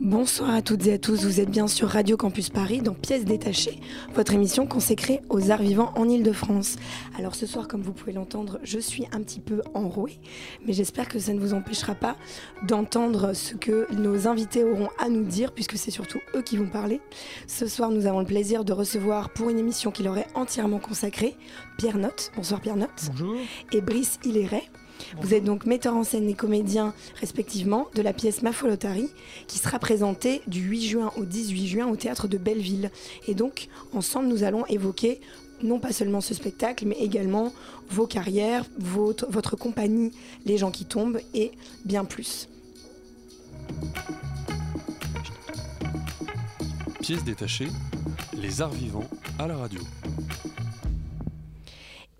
[0.00, 3.24] Bonsoir à toutes et à tous, vous êtes bien sur Radio Campus Paris dans Pièces
[3.24, 3.80] détachées,
[4.14, 6.76] votre émission consacrée aux arts vivants en Ile-de-France.
[7.18, 10.18] Alors ce soir, comme vous pouvez l'entendre, je suis un petit peu enrouée,
[10.66, 12.16] mais j'espère que ça ne vous empêchera pas
[12.68, 16.68] d'entendre ce que nos invités auront à nous dire, puisque c'est surtout eux qui vont
[16.68, 17.00] parler.
[17.46, 20.78] Ce soir, nous avons le plaisir de recevoir pour une émission qui leur est entièrement
[20.78, 21.36] consacrée,
[21.78, 22.32] Pierre Notte.
[22.36, 23.08] Bonsoir Pierre Notte.
[23.12, 23.36] Bonjour.
[23.72, 24.64] Et Brice Hilléret.
[25.20, 29.08] Vous êtes donc metteur en scène et comédien respectivement de la pièce Ma Folotari
[29.46, 32.90] qui sera présentée du 8 juin au 18 juin au théâtre de Belleville.
[33.28, 35.20] Et donc ensemble nous allons évoquer
[35.62, 37.52] non pas seulement ce spectacle mais également
[37.88, 40.12] vos carrières, votre, votre compagnie
[40.44, 41.52] Les gens qui tombent et
[41.84, 42.48] bien plus.
[47.00, 47.68] Pièce détachée,
[48.36, 49.80] les arts vivants à la radio.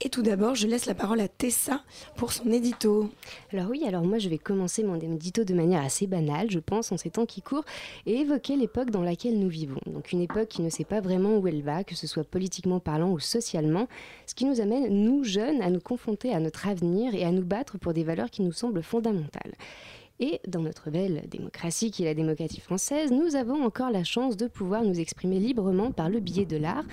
[0.06, 1.82] Et tout d'abord je laisse la parole à Tessa
[2.14, 3.10] pour son édito.
[3.52, 6.92] Alors oui, alors moi je vais commencer mon édito de manière assez banale, je pense,
[6.92, 7.64] en ces temps qui courent,
[8.06, 9.80] et évoquer l'époque dans laquelle nous vivons.
[9.88, 12.78] Donc une époque qui ne sait pas vraiment où elle va, que ce soit politiquement
[12.78, 13.88] parlant ou socialement,
[14.26, 17.44] ce qui nous amène, nous jeunes, à nous confronter à notre avenir et à nous
[17.44, 19.54] battre pour des valeurs qui nous semblent fondamentales.
[20.18, 24.36] Et dans notre belle démocratie qui est la démocratie française, nous avons encore la chance
[24.38, 26.84] de pouvoir nous exprimer librement par le biais de l'art.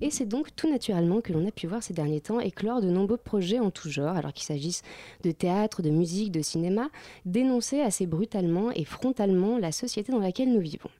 [0.00, 2.90] Et c'est donc tout naturellement que l'on a pu voir ces derniers temps éclore de
[2.90, 4.82] nombreux projets en tout genre, alors qu'il s'agisse
[5.22, 6.90] de théâtre, de musique, de cinéma,
[7.24, 10.90] dénoncer assez brutalement et frontalement la société dans laquelle nous vivons.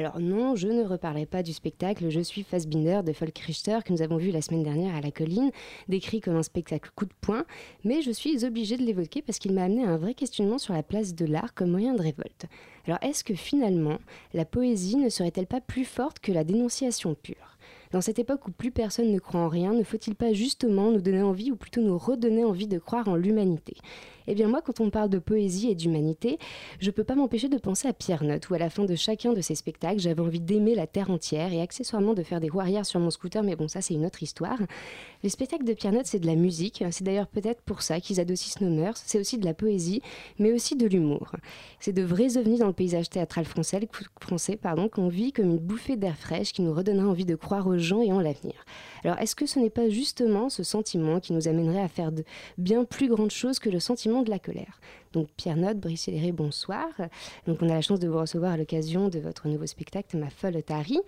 [0.00, 3.92] Alors non, je ne reparlerai pas du spectacle Je suis Fassbinder de Folk Richter que
[3.92, 5.50] nous avons vu la semaine dernière à la colline,
[5.88, 7.44] décrit comme un spectacle coup de poing,
[7.84, 10.72] mais je suis obligée de l'évoquer parce qu'il m'a amené à un vrai questionnement sur
[10.72, 12.46] la place de l'art comme moyen de révolte.
[12.86, 13.98] Alors est-ce que finalement,
[14.32, 17.58] la poésie ne serait-elle pas plus forte que la dénonciation pure?
[17.92, 21.00] Dans cette époque où plus personne ne croit en rien, ne faut-il pas justement nous
[21.00, 23.76] donner envie, ou plutôt nous redonner envie de croire en l'humanité?
[24.26, 26.38] Eh bien moi, quand on parle de poésie et d'humanité,
[26.78, 29.32] je peux pas m'empêcher de penser à Pierre Note, où à la fin de chacun
[29.32, 32.86] de ses spectacles, j'avais envie d'aimer la terre entière et accessoirement de faire des arrière
[32.86, 34.58] sur mon scooter, mais bon, ça c'est une autre histoire.
[35.22, 38.20] Les spectacles de Pierre Note, c'est de la musique, c'est d'ailleurs peut-être pour ça qu'ils
[38.20, 40.02] adoucissent nos mœurs, c'est aussi de la poésie,
[40.38, 41.32] mais aussi de l'humour.
[41.78, 43.80] C'est de vrais ovnis dans le paysage théâtral français,
[44.20, 47.66] français pardon, qu'on vit comme une bouffée d'air fraîche qui nous redonnera envie de croire
[47.66, 48.54] aux gens et en l'avenir.
[49.04, 52.24] Alors est-ce que ce n'est pas justement ce sentiment qui nous amènerait à faire de
[52.58, 54.80] bien plus grandes choses que le sentiment de la colère
[55.12, 56.88] donc Pierre Note, Brice Héléré, bonsoir.
[57.46, 60.30] Donc on a la chance de vous recevoir à l'occasion de votre nouveau spectacle Ma
[60.30, 60.98] folle Tari.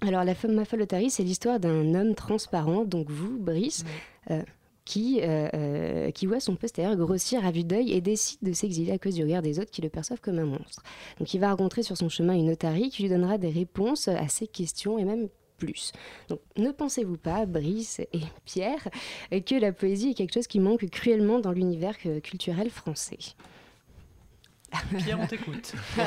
[0.00, 3.84] Alors la Ma folle Tari, c'est l'histoire d'un homme transparent, donc vous, Brice,
[4.30, 4.42] euh,
[4.86, 8.92] qui, euh, euh, qui voit son postérieur grossir à vue d'œil et décide de s'exiler
[8.92, 10.82] à cause du regard des autres qui le perçoivent comme un monstre.
[11.18, 14.28] Donc il va rencontrer sur son chemin une otarie qui lui donnera des réponses à
[14.28, 15.28] ses questions et même
[15.60, 15.92] plus.
[16.28, 18.88] Donc ne pensez-vous pas, Brice et Pierre,
[19.30, 23.18] que la poésie est quelque chose qui manque cruellement dans l'univers culturel français?
[24.98, 25.74] Pierre, on t'écoute.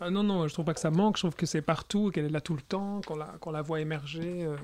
[0.00, 1.16] Ah non, non, je trouve pas que ça manque.
[1.16, 3.80] Je trouve que c'est partout, qu'elle est là tout le temps, qu'on la, la voit
[3.80, 4.56] émerger euh,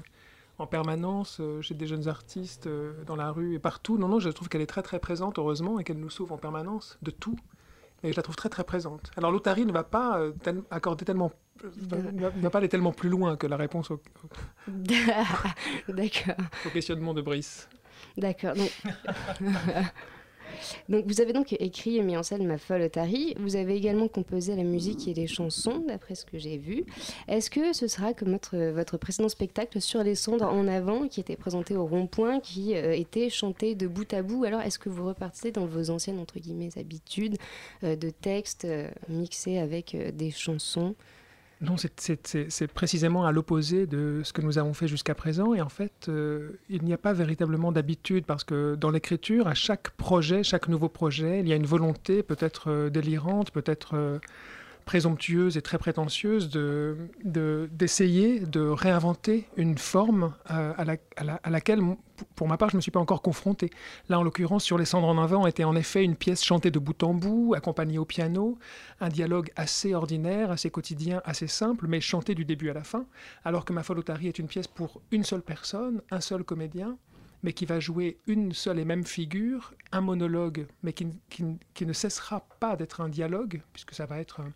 [0.59, 3.97] en permanence euh, chez des jeunes artistes, euh, dans la rue et partout.
[3.97, 6.37] Non, non, je trouve qu'elle est très très présente, heureusement, et qu'elle nous sauve en
[6.37, 7.37] permanence de tout.
[8.03, 9.11] Et je la trouve très très présente.
[9.17, 11.31] Alors l'Otari ne va pas euh, tel- accorder tellement,
[11.63, 14.01] va- ne va, ne va pas aller tellement plus loin que la réponse au
[16.73, 17.69] questionnement de Brice.
[18.17, 18.55] D'accord.
[18.55, 18.71] Donc...
[20.89, 23.35] donc, vous avez donc écrit et mis en scène Ma folle Otari.
[23.39, 26.85] Vous avez également composé la musique et les chansons, d'après ce que j'ai vu.
[27.29, 31.37] Est-ce que ce sera comme votre, précédent spectacle sur les cendres en avant, qui était
[31.37, 34.45] présenté au rond-point, qui euh, était chanté de bout à bout?
[34.45, 37.37] Alors, est-ce que vous repartez dans vos anciennes, entre guillemets, habitudes
[37.85, 40.95] euh, de textes euh, mixés avec des chansons?
[41.63, 45.53] Non, c'est- précisément à l'opposé de ce que nous avons fait jusqu'à présent.
[45.53, 49.53] Et en fait, euh, il n'y a pas véritablement d'habitude parce que dans l'écriture, à
[49.53, 54.19] chaque projet, chaque nouveau projet, il y a une volonté peut-être euh, délirante, peut-être euh,
[54.91, 61.23] présomptueuse et très prétentieuse de- de- d'essayer de, réinventer une forme euh, à, la- à
[61.23, 61.81] la- à laquelle,
[62.35, 63.71] pour ma part, je ne me suis pas encore confronté.
[64.09, 66.81] Là, en l'occurrence, sur Les Cendres en avant était en effet une pièce chantée de
[66.81, 68.59] bout en bout, accompagnée au piano,
[69.01, 73.07] un dialogue assez ordinaire, assez quotidien, assez simple, mais chanté du début à la fin,
[73.45, 76.97] alors que Ma folle Otari est une pièce pour une seule personne, un seul comédien,
[77.45, 81.87] mais qui va jouer une seule et même figure, un monologue, mais qui, qui- qui
[81.87, 84.51] ne cessera pas d'être un dialogue, puisque ça va être euh,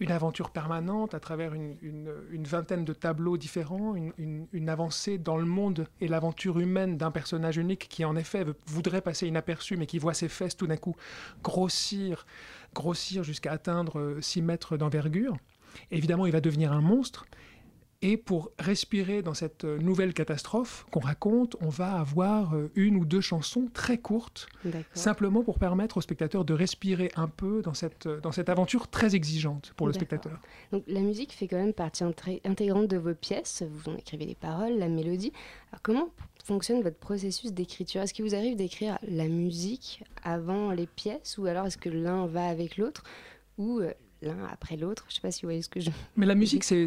[0.00, 5.86] une aventure permanente à travers une, vingtaine de tableaux différents, une, avancée dans le monde
[6.00, 10.14] et l'aventure humaine d'un personnage unique qui en effet voudrait passer inaperçu mais qui voit
[10.14, 10.94] ses fesses tout d'un coup
[11.42, 12.26] grossir,
[12.74, 15.36] grossir jusqu'à atteindre 6 mètres d'envergure.
[15.90, 17.26] Évidemment, il va devenir un monstre
[18.00, 22.96] et pour respirer dans cette euh, nouvelle catastrophe qu'on raconte, on va avoir euh, une
[22.96, 24.48] ou deux chansons très courtes,
[24.94, 28.86] simplement pour permettre au spectateur de respirer un peu dans cette, euh, dans cette aventure
[28.86, 30.38] très exigeante pour le spectateur.
[30.70, 32.04] Donc la musique fait quand même partie
[32.44, 35.32] intégrante de vos pièces, vous en écrivez les paroles, la mélodie.
[35.72, 36.08] Alors comment
[36.44, 38.02] fonctionne votre processus d'écriture?
[38.02, 41.36] Est-ce qu'il vous arrive d'écrire la musique avant les pièces?
[41.38, 43.02] Ou alors est-ce que l'un va avec l'autre?
[43.58, 43.80] Ou
[44.22, 45.04] l'un après l'autre.
[45.08, 45.90] Je ne sais pas si vous voyez ce que je...
[46.16, 46.86] Mais la musique, c'est,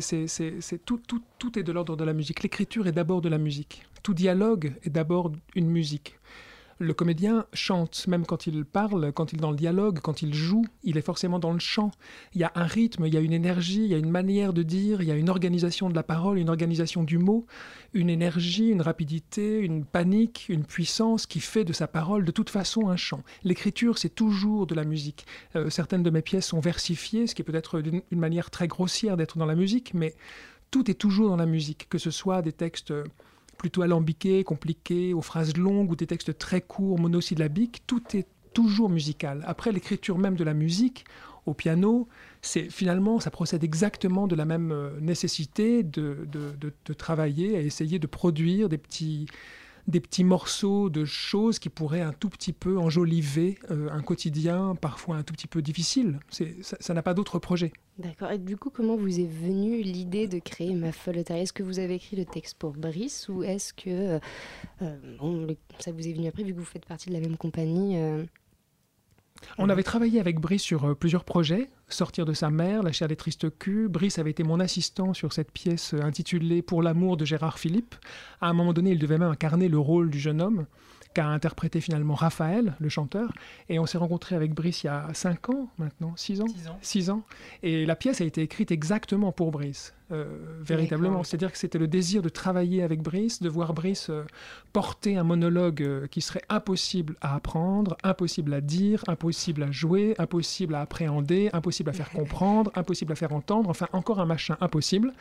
[0.86, 2.44] tout, tout, tout est de l'ordre de la musique.
[2.44, 3.83] L'écriture est d'abord de la musique.
[4.04, 6.18] Tout dialogue est d'abord une musique
[6.81, 10.33] le comédien chante, même quand il parle, quand il est dans le dialogue, quand il
[10.33, 11.92] joue, il est forcément dans le chant.
[12.33, 14.51] Il y a un rythme, il y a une énergie, il y a une manière
[14.51, 17.45] de dire, il y a une organisation de la parole, une organisation du mot,
[17.94, 22.50] une énergie, une rapidité, une panique, une puissance qui fait de sa parole de toute
[22.50, 23.24] façon un chant.
[23.44, 25.25] L'écriture, c'est toujours de la musique.
[25.56, 27.81] Euh, certaines de mes pièces sont versifiées, ce qui est peut-être
[28.12, 30.16] une manière très grossière d'être dans la musique, mais
[30.72, 32.94] tout est toujours dans la musique, que ce soit des textes
[33.62, 38.90] plutôt alambiqués, compliqués, aux phrases longues ou des textes très courts, monosyllabiques, tout est toujours
[38.90, 39.44] musical.
[39.46, 41.06] Après, l'écriture même de la musique
[41.46, 42.08] au piano,
[42.42, 48.00] c'est finalement, ça procède exactement de la même euh, nécessité de, de travailler, à essayer
[48.00, 49.28] de produire des petits,
[49.88, 54.75] des petits morceaux de choses qui pourraient un tout petit peu enjoliver euh, un quotidien
[54.80, 56.19] parfois un tout petit peu difficile.
[56.62, 57.74] Ça n'a pas d'autre projet.
[57.98, 58.31] D'accord.
[58.31, 61.80] Et du coup, comment vous est venue l'idée de créer Ma Folle Est-ce que vous
[61.80, 64.19] avez écrit le texte pour Brice ou est-ce que euh,
[64.81, 67.98] euh, ça vous est venu après vu que vous faites partie de la même compagnie
[69.57, 73.07] on avait travaillé avec Brice sur euh, plusieurs projets, Sortir de sa mère, La chair
[73.07, 73.89] des tristes culs.
[73.89, 77.95] Brice avait été mon assistant sur cette pièce euh, intitulée Pour l'amour de Gérard Philippe.
[78.39, 80.65] À un moment donné, il devait même incarner le rôle du jeune homme
[81.13, 83.33] qu'a interprété finalement Raphaël, le chanteur.
[83.69, 86.45] Et on s'est rencontré avec Brice il y a 5 ans maintenant, 6 ans?
[86.81, 87.23] 6 ans.
[87.63, 89.93] Et la pièce a été écrite exactement pour Brice.
[90.12, 90.25] Euh,
[90.62, 91.24] véritablement.
[91.24, 94.24] C'est-à-dire que c'était le désir de travailler avec Brice, de voir Brice euh,
[94.74, 100.13] porter un monologue euh, qui serait impossible à apprendre, impossible à dire, impossible à jouer,
[100.18, 104.58] impossible à appréhender, impossible à faire comprendre, impossible à faire entendre, enfin encore un machin
[104.60, 105.13] impossible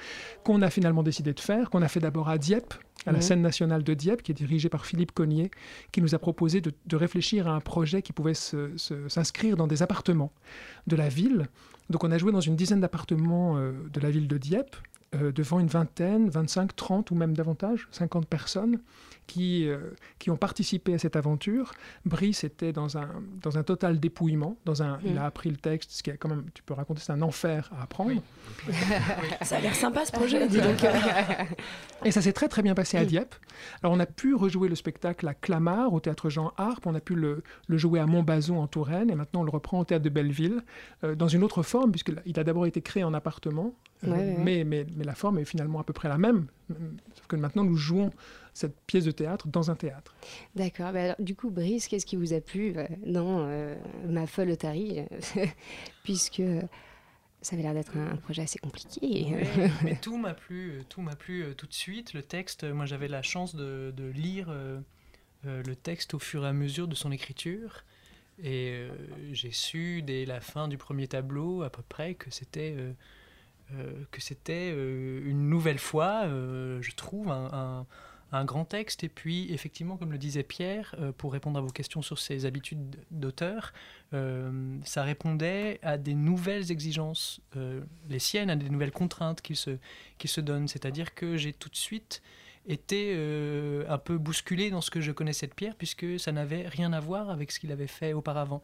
[0.44, 2.74] qu'on a finalement décidé de faire, qu'on a fait d'abord à Dieppe,
[3.06, 5.50] à la scène nationale de Dieppe, qui est dirigée par Philippe Cognier,
[5.92, 10.32] qui nous a proposé de, réfléchir à un projet qui pouvait s'inscrire dans des appartements
[10.86, 11.46] de la ville.
[11.90, 14.76] Donc on a joué dans une dizaine d'appartements de la ville de Dieppe,
[15.16, 18.78] euh, devant une vingtaine, 25, 30 ou même davantage, 50 personnes
[19.26, 19.90] qui, euh,
[20.20, 21.72] qui ont participé à cette aventure.
[22.04, 23.08] Brice était dans un,
[23.42, 24.56] dans un total dépouillement.
[24.64, 27.00] Dans un, Il a appris le texte, ce qui est quand même, tu peux raconter,
[27.00, 28.22] c'est un enfer à apprendre.
[29.42, 30.78] ça a l'air sympa ce projet, dis donc.
[32.04, 33.34] Et ça s'est très très bien passé à Dieppe.
[33.82, 37.00] Alors on a pu rejouer le spectacle à Clamart, au théâtre Jean Harpe, on a
[37.00, 40.04] pu le, le jouer à Montbazon en Touraine, et maintenant on le reprend au théâtre
[40.04, 40.62] de Belleville,
[41.02, 45.04] euh, dans une autre forme, puisqu'il a d'abord été créé en appartement, mais, mais, mais,
[45.04, 46.46] la forme est finalement à peu près la même,
[47.14, 48.10] sauf que maintenant nous jouons
[48.54, 50.14] cette pièce de théâtre dans un théâtre.
[50.54, 50.92] D'accord.
[50.92, 53.74] Bah du coup, Brice, qu'est-ce qui vous a plu euh, dans euh,
[54.08, 55.04] Ma folle otarie
[56.04, 56.42] Puisque
[57.42, 59.36] ça avait l'air d'être un, projet assez compliqué.
[59.84, 62.12] mais tout m'a plu, tout m'a plu euh, tout de suite.
[62.12, 64.54] Le texte, moi j'avais la chance de, de lire
[65.44, 67.84] le texte au fur et à mesure de son écriture.
[68.42, 68.86] Et
[69.32, 72.92] j'ai su dès la fin du premier tableau à peu près que c'était euh,
[74.10, 77.86] que c'était euh, une nouvelle fois, euh, je trouve, un,
[78.44, 79.02] grand texte.
[79.02, 82.96] Et puis, effectivement, comme le disait Pierre, pour répondre à vos questions sur ses habitudes
[83.10, 83.72] d'auteur,
[84.12, 87.40] ça répondait à des nouvelles exigences,
[88.08, 89.78] les siennes, à des nouvelles contraintes qu'il se,
[90.24, 90.68] se donne.
[90.68, 92.22] C'est-à-dire que j'ai tout de suite
[92.68, 93.16] été
[93.88, 97.00] un peu bousculé dans ce que je connaissais de Pierre, puisque ça n'avait rien à
[97.00, 98.62] voir avec ce qu'il avait fait auparavant.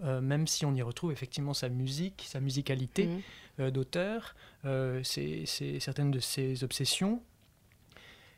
[0.00, 3.20] Même si on y retrouve effectivement sa musique, sa musicalité, mmh.
[3.60, 4.34] Euh, d'auteur,
[4.64, 5.44] euh, c'est
[5.78, 7.22] certaines de ses obsessions.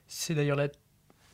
[0.09, 0.69] C'est d'ailleurs la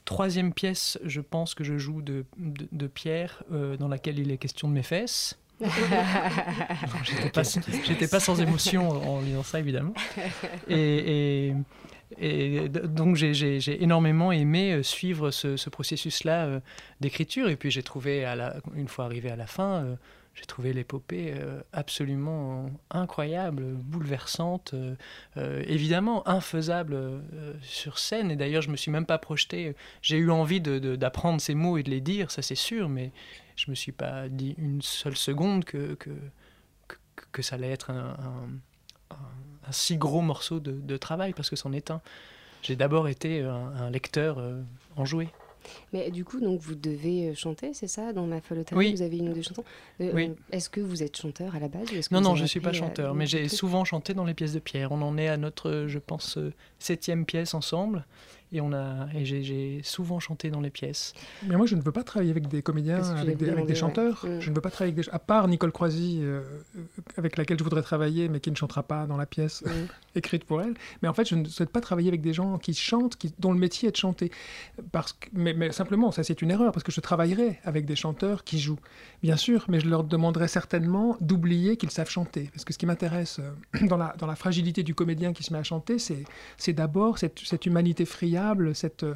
[0.05, 4.37] troisième pièce, je pense, que je joue de, de, Pierre, euh, dans laquelle il est
[4.37, 5.39] question de mes fesses.
[7.05, 7.43] J'étais pas,
[8.11, 9.95] pas, sans émotion en lisant ça, évidemment.
[10.69, 11.55] Et, et,
[12.19, 16.61] donc j'ai énormément aimé suivre ce, processus-là
[17.01, 17.49] d'écriture.
[17.49, 18.25] Et puis j'ai trouvé,
[18.75, 19.97] une fois arrivé à la fin,
[20.35, 24.95] j'ai trouvé l'épopée euh, absolument incroyable, bouleversante, euh,
[25.37, 27.23] euh, évidemment infaisable
[27.63, 28.31] sur scène.
[28.31, 29.75] Et d'ailleurs, je me suis même pas projeté.
[30.03, 33.13] J'ai eu envie d'apprendre ces mots et de les dire, ça c'est sûr, mais
[33.57, 36.11] je me suis pas dit une seule seconde que, que,
[37.33, 38.17] que, ça allait être un,
[39.71, 42.01] si gros morceau de, travail, parce que c'en est un.
[42.63, 44.43] J'ai d'abord été un, lecteur
[44.97, 45.29] enjoué.
[45.93, 48.13] Mais du coup, donc vous devez chanter, c'est ça?
[48.13, 48.93] Dans ma folle oui.
[48.93, 49.65] vous avez une ou deux chansons.
[49.99, 50.33] oui.
[50.53, 53.15] Est-ce que vous êtes chanteur à la base Non, non, je ne suis pas chanteur,
[53.15, 54.93] mais j'ai souvent chanté dans les pièces de Pierre.
[54.93, 56.39] On en est à notre, je pense,
[56.79, 58.05] septième pièce ensemble
[58.53, 61.15] et on a et j'ai souvent chanté dans les pièces.
[61.47, 64.25] Mais moi, je ne veux pas travailler avec des comédiens, avec des, chanteurs.
[64.25, 64.41] Mm.
[64.41, 66.43] Je ne veux pas travailler avec des à part Nicole Croisy, euh,
[67.17, 69.69] avec laquelle je voudrais travailler, mais qui ne chantera pas dans la pièce mm.
[70.15, 70.75] Écrite pour elle.
[71.03, 73.53] Mais en fait, je ne souhaite pas travailler avec des gens qui chantent, qui, dont
[73.53, 74.31] le métier est de chanter.
[74.93, 78.45] Parce que, mais, simplement, ça c'est une erreur, parce que je travaillerai avec des chanteurs
[78.45, 78.81] qui jouent,
[79.23, 82.51] bien sûr, mais je leur demanderai certainement d'oublier qu'ils savent chanter.
[82.53, 85.53] Parce que ce qui m'intéresse euh, dans la, dans la fragilité du comédien qui se
[85.53, 89.15] met à chanter, c'est d'abord cette, cette humanité friable cette, euh,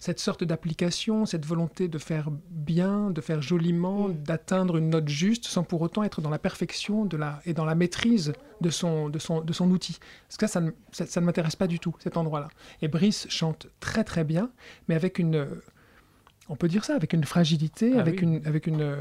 [0.00, 4.14] cette sorte d'application, cette volonté de faire bien, de faire joliment, mm.
[4.24, 7.66] d'atteindre une note juste sans pour autant être dans la perfection de la, et dans
[7.66, 9.98] la maîtrise de son, de son, de son outil.
[10.26, 12.48] Parce que ça, ça, ça ne m'intéresse pas du tout, cet endroit-là.
[12.80, 14.50] Et Brice chante très très bien,
[14.88, 15.46] mais avec une
[16.50, 18.96] on peut dire ça, avec une fragilité, ah avec, une, avec une,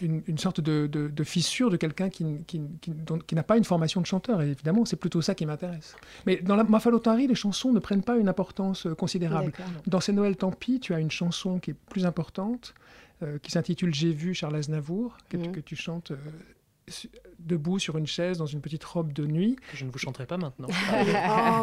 [0.00, 4.06] une, sorte de, de, fissure de quelqu'un qui, qui, qui, n'a pas une formation de
[4.06, 4.40] chanteur.
[4.40, 5.96] Et évidemment, c'est plutôt ça qui m'intéresse.
[6.24, 9.52] Mais dans la Mafalotari, les chansons ne prennent pas une importance euh, considérable.
[9.86, 12.74] Dans ces Noëls tant pis, tu as une chanson qui est plus importante,
[13.22, 15.52] euh, qui s'intitule J'ai vu Charles Aznavour, que, mmh.
[15.52, 16.16] que tu chantes euh,
[17.38, 19.56] debout sur une chaise dans une petite robe de nuit.
[19.72, 20.68] je ne vous chanterai pas maintenant.
[20.70, 21.62] oh,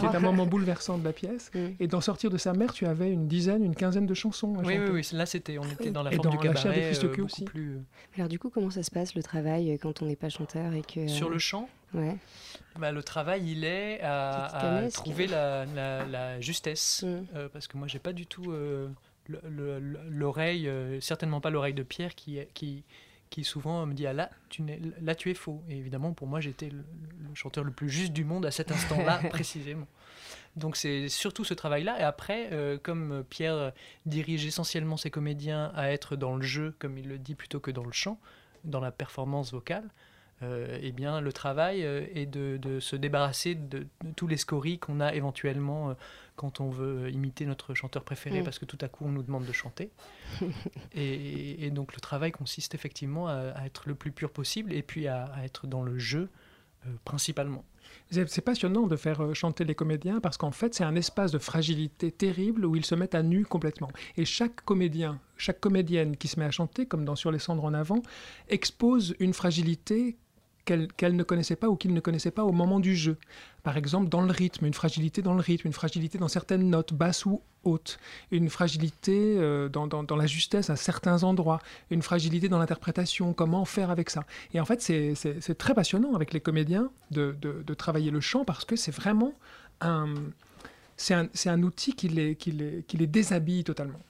[0.00, 1.50] qui, est, un moment bouleversant de la pièce.
[1.80, 4.54] Et dans Sortir de sa mère, tu avais une dizaine, une quinzaine de chansons.
[4.64, 6.92] oui, oui, oui, là c'était, on était dans la forme du cabaret.
[6.92, 7.44] La de aussi.
[7.44, 7.76] Plus...
[7.76, 7.80] Euh,
[8.16, 10.72] Alors du coup, comment ça se passe le travail euh, quand on n'est pas chanteur
[10.74, 12.16] et que sur le chant Ouais.
[12.78, 17.26] Bah, le travail, il est à, trouver la, la, justesse, mm.
[17.34, 18.52] euh, parce que moi, j'ai pas du tout
[20.10, 20.70] l'oreille,
[21.00, 22.84] certainement pas l'oreille de Pierre qui, qui,
[23.36, 24.64] qui souvent me dit ah, là, tu
[25.02, 25.62] là tu es faux.
[25.68, 26.82] Et évidemment, pour moi, j'étais le,
[27.34, 29.86] chanteur le plus juste du monde à cet instant-là, précisément.
[30.56, 32.00] Donc c'est surtout ce travail-là.
[32.00, 33.72] Et après, euh, comme Pierre
[34.06, 37.70] dirige essentiellement ses comédiens à être dans le jeu, comme il le dit, plutôt que
[37.70, 38.18] dans le chant,
[38.64, 39.86] dans la performance vocale,
[40.42, 44.78] euh, eh bien, le travail euh, est de, de, se débarrasser de, tous les scories
[44.78, 45.94] qu'on a éventuellement
[46.36, 48.44] quand on veut imiter notre chanteur préféré, mm.
[48.44, 49.90] parce que tout à coup on nous demande de chanter.
[50.94, 55.32] et, donc le travail consiste effectivement à, être le plus pur possible et puis à,
[55.42, 56.28] être dans le jeu
[56.86, 57.64] euh, principalement.
[58.10, 61.38] C'est passionnant de faire euh, chanter les comédiens parce qu'en fait, c'est un espace de
[61.38, 63.90] fragilité terrible où ils se mettent à nu complètement.
[64.16, 67.64] Et chaque comédien, chaque comédienne qui se met à chanter, comme dans Sur les cendres
[67.64, 68.02] en avant,
[68.48, 70.16] expose une fragilité
[70.66, 73.16] qu'elle ne connaissait pas ou qu'il ne connaissait pas au moment du jeu.
[73.62, 76.92] Par exemple, dans le rythme, une fragilité dans le rythme, une fragilité dans certaines notes,
[76.92, 77.98] basses ou hautes,
[78.30, 83.90] une fragilité euh, dans, la justesse à certains endroits, une fragilité dans l'interprétation, comment faire
[83.90, 84.24] avec ça.
[84.54, 87.34] Et en fait, c'est très passionnant avec les comédiens de,
[87.78, 89.32] travailler le chant parce que c'est vraiment
[89.80, 90.14] un...
[90.98, 91.14] C'est
[91.50, 94.00] un, outil qui les, qui, les, qui les déshabille totalement.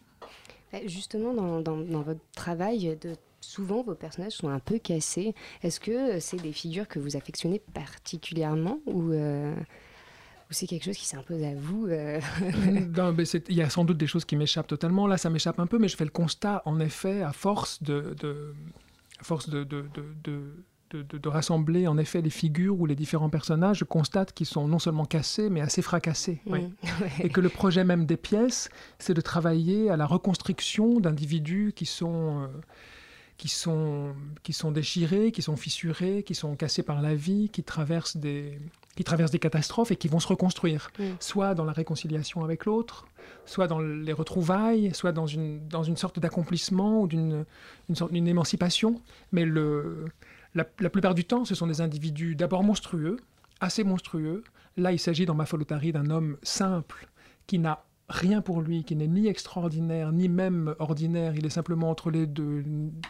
[0.84, 5.34] Justement, dans, dans, dans, votre travail de souvent vos personnages sont un peu cassés.
[5.62, 9.54] Est-ce que c'est des figures que vous affectionnez particulièrement ou, euh,
[10.50, 12.20] c'est quelque chose qui s'impose à vous euh?
[13.48, 15.06] Il y a sans doute des choses qui m'échappent totalement.
[15.06, 18.14] Là, ça m'échappe un peu, mais je fais le constat, en effet, à force de,
[19.22, 19.88] force de, de,
[20.92, 24.78] de, rassembler en effet les figures ou les différents personnages, je constate qu'ils sont non
[24.78, 26.40] seulement cassés, mais assez fracassés.
[26.46, 26.58] Mmh.
[27.22, 31.86] Et que le projet même des pièces, c'est de travailler à la reconstruction d'individus qui
[31.86, 32.42] sont...
[32.42, 32.46] Euh,
[33.36, 37.62] qui sont, qui sont déchirés, qui sont fissurés, qui sont cassés par la vie, qui
[37.62, 38.58] traversent des,
[38.96, 41.04] qui traversent des catastrophes et qui vont se reconstruire, mm.
[41.20, 43.06] soit dans la réconciliation avec l'autre,
[43.44, 47.44] soit dans les retrouvailles, soit dans une, dans une sorte d'accomplissement ou d'une
[47.88, 49.00] une sorte d'une émancipation.
[49.32, 50.06] Mais le,
[50.54, 53.18] la, la, plupart du temps, ce sont des individus d'abord monstrueux,
[53.60, 54.44] assez monstrueux.
[54.76, 57.08] Là, il s'agit dans Ma Folotari d'un homme simple
[57.46, 61.90] qui n'a rien pour lui, qui n'est ni extraordinaire, ni même ordinaire, il est simplement
[61.90, 62.64] entre les deux,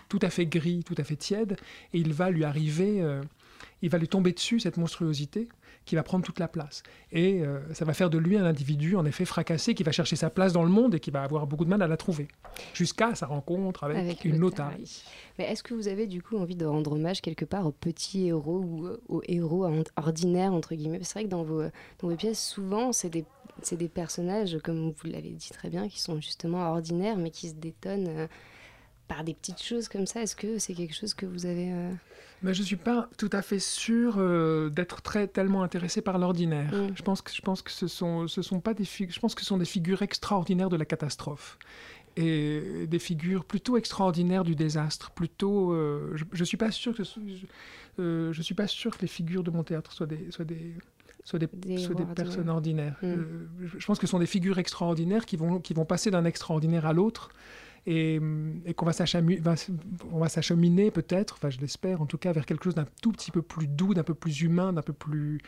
[0.09, 1.57] tout à fait gris, tout à fait tiède,
[1.93, 3.23] et il va lui arriver, euh,
[3.83, 5.49] il va lui tomber dessus, cette monstruosité,
[5.85, 6.83] qui va prendre toute la place.
[7.13, 10.17] Et euh, ça va faire de lui un individu, en effet, fracassé, qui va chercher
[10.17, 12.29] sa place dans le monde et qui va avoir beaucoup de mal à la trouver,
[12.73, 15.05] jusqu'à sa rencontre avec, une otarie.
[15.39, 18.29] Mais est-ce que vous avez du coup envie de rendre hommage quelque part aux petits
[18.29, 21.01] héros ou aux héros ordinaires, entre guillemets?
[21.03, 23.27] C'est vrai que dans vos, dans vos pièces, souvent, c'est des
[23.63, 27.49] c'est des personnages, comme vous l'avez dit très bien, qui sont justement ordinaires, mais qui
[27.49, 28.27] se détonnent euh,
[29.09, 30.23] par des petites choses comme ça.
[30.23, 31.73] Est-ce que c'est quelque chose que vous avez...
[31.73, 31.93] Euh,
[32.43, 36.19] mais je ne suis pas tout à fait sûr euh, d'être très tellement intéressé par
[36.19, 36.71] l'ordinaire.
[36.75, 36.93] Mm.
[36.95, 39.41] Je pense que, je pense que ce sont, ce sont pas des je pense que
[39.41, 41.59] ce sont des figures extraordinaires de la catastrophe.
[42.17, 45.11] et des figures plutôt extraordinaires du désastre.
[45.13, 47.47] Plutôt, euh, je, ne suis pas sûr que ce- je,
[48.03, 50.75] euh, je suis pas sûr que les figures de mon théâtre soient des soient des
[51.27, 52.97] soient des, Des personnes ordinaires.
[53.03, 53.07] Mm.
[53.07, 56.25] Euh, je, pense que ce sont des figures extraordinaires qui vont qui vont passer d'un
[56.25, 57.31] extraordinaire à l'autre.
[57.89, 58.21] Et,
[58.65, 62.87] et qu'on va s'acheminer peut-être, enfin je l'espère en tout cas, vers quelque chose d'un
[63.01, 65.41] tout petit peu plus doux, d'un peu plus humain, d'un peu plus,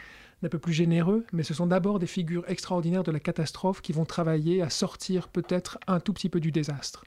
[0.43, 1.27] d'un peu plus généreux.
[1.33, 5.27] Mais ce sont d'abord des figures extraordinaires de la catastrophe qui vont travailler à sortir
[5.27, 7.05] peut-être un tout petit peu du désastre.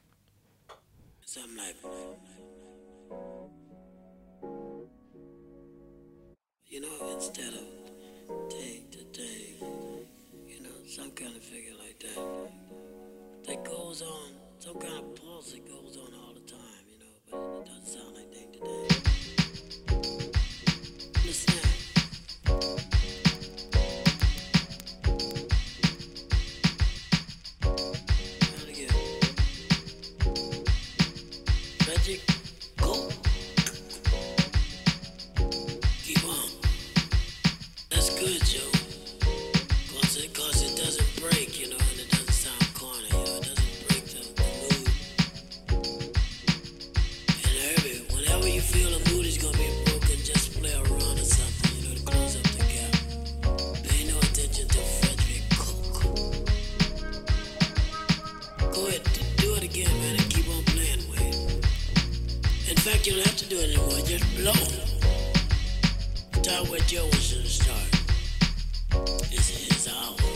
[6.68, 7.81] You know, instead of
[8.48, 9.60] take to take,
[10.48, 12.50] you know, some kind of figure like that,
[13.46, 17.14] that goes on, some kind of pulse that goes on all the time, you know,
[17.30, 18.91] but it doesn't sound like day to day.
[66.42, 67.90] start with yours and start.
[69.30, 70.31] This is our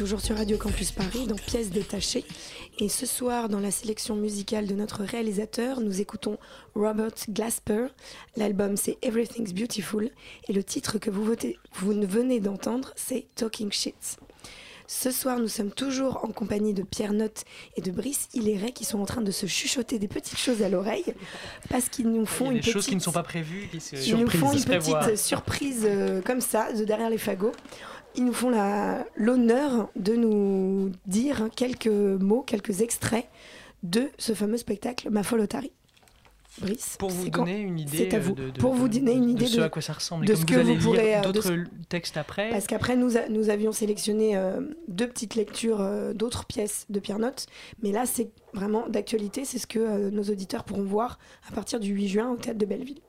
[0.00, 2.24] toujours sur Radio Campus Paris dans Pièces détachées.
[2.78, 6.38] Et ce soir, dans la sélection musicale de notre réalisateur, nous écoutons
[6.74, 7.88] Robert Glasper.
[8.34, 10.08] L'album, c'est Everything's Beautiful.
[10.48, 14.18] Et le titre que vous, vous venez d'entendre, c'est Talking Shit.
[14.92, 17.44] Ce soir, nous sommes toujours en compagnie de Pierre Notte
[17.76, 20.68] et de Brice Hilléret qui sont en train de se chuchoter des petites choses à
[20.68, 21.14] l'oreille
[21.68, 23.22] parce qu'ils nous Il y font a une des choses petite- qui ne sont pas
[23.22, 24.98] prévues, qui se, ils nous font qui une se prévoient.
[24.98, 27.52] petite surprise euh, comme ça, de derrière les fagots.
[28.16, 33.28] Ils nous font la- l'honneur de nous dire quelques mots, quelques extraits
[33.84, 35.70] de ce fameux spectacle Ma folle Otari.
[36.60, 38.32] Brice, Pour vous donner une idée, c'est à vous.
[38.34, 40.26] de, de- Pour vous de- donner une de idée ce à quoi ça ressemble.
[40.26, 41.54] de Et ce que vous allez vous pourrez, euh, d'autres
[41.88, 42.50] textes après.
[42.50, 46.98] Parce qu'après, nous, a- nous avions sélectionné euh, deux petites lectures euh, d'autres pièces de
[46.98, 47.46] Pierre Notte.
[47.82, 49.44] Mais là, c'est vraiment d'actualité.
[49.44, 52.58] C'est ce que euh, nos auditeurs pourront voir à partir du 8 juin au Théâtre
[52.58, 53.00] de Belleville.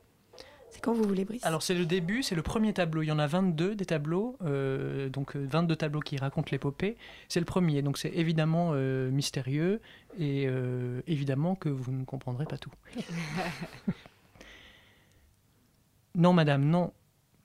[0.82, 1.46] C'est quand vous voulez, Brice.
[1.46, 3.04] Alors c'est le début, c'est le premier tableau.
[3.04, 6.98] Il y en a 22 des tableaux, euh, donc euh, 22 tableaux qui racontent l'épopée.
[7.30, 9.80] C'est le premier, donc c'est évidemment euh, mystérieux
[10.18, 12.72] et euh, évidemment que vous ne comprendrez pas tout.
[16.16, 16.94] non, madame, non.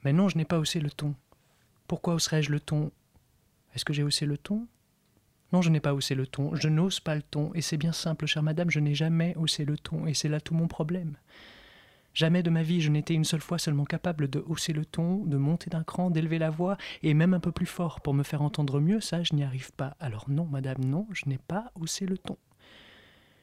[0.02, 1.14] Mais non, je n'ai pas haussé le ton.
[1.88, 2.90] Pourquoi hausserais-je le ton?
[3.74, 4.66] Est-ce que j'ai haussé le ton?
[5.52, 6.54] Non, je n'ai pas haussé le ton.
[6.54, 7.52] Je n'ose pas le ton.
[7.54, 10.06] Et c'est bien simple, chère madame, je n'ai jamais haussé le ton.
[10.06, 11.18] Et c'est là tout mon problème.
[12.16, 15.26] Jamais de ma vie je n'étais une seule fois seulement capable de hausser le ton,
[15.26, 18.22] de monter d'un cran, d'élever la voix, et même un peu plus fort pour me
[18.22, 19.98] faire entendre mieux, ça je n'y arrive pas.
[20.00, 22.38] Alors non, madame, non, je n'ai pas haussé le ton.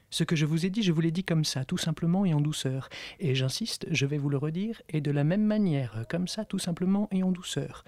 [0.09, 2.33] Ce que je vous ai dit, je vous l'ai dit comme ça, tout simplement et
[2.33, 2.89] en douceur.
[3.19, 6.57] Et j'insiste, je vais vous le redire, et de la même manière, comme ça, tout
[6.57, 7.83] simplement et en douceur.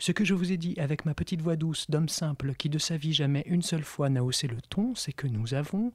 [0.00, 2.78] Ce que je vous ai dit avec ma petite voix douce d'homme simple qui de
[2.78, 5.92] sa vie jamais une seule fois n'a haussé le ton, c'est que nous avons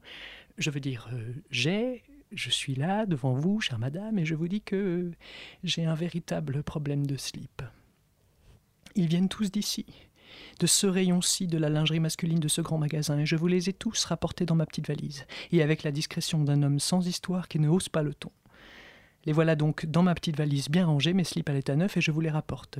[0.58, 4.48] Je veux dire, euh, j'ai, je suis là devant vous, chère madame, et je vous
[4.48, 5.12] dis que
[5.64, 7.62] j'ai un véritable problème de slip.
[8.96, 9.86] Ils viennent tous d'ici,
[10.60, 13.70] de ce rayon-ci de la lingerie masculine de ce grand magasin, et je vous les
[13.70, 17.48] ai tous rapportés dans ma petite valise, et avec la discrétion d'un homme sans histoire
[17.48, 18.32] qui ne hausse pas le ton.
[19.26, 22.02] Les voilà donc dans ma petite valise bien rangée, mes slips à l'état neuf, et
[22.02, 22.80] je vous les rapporte.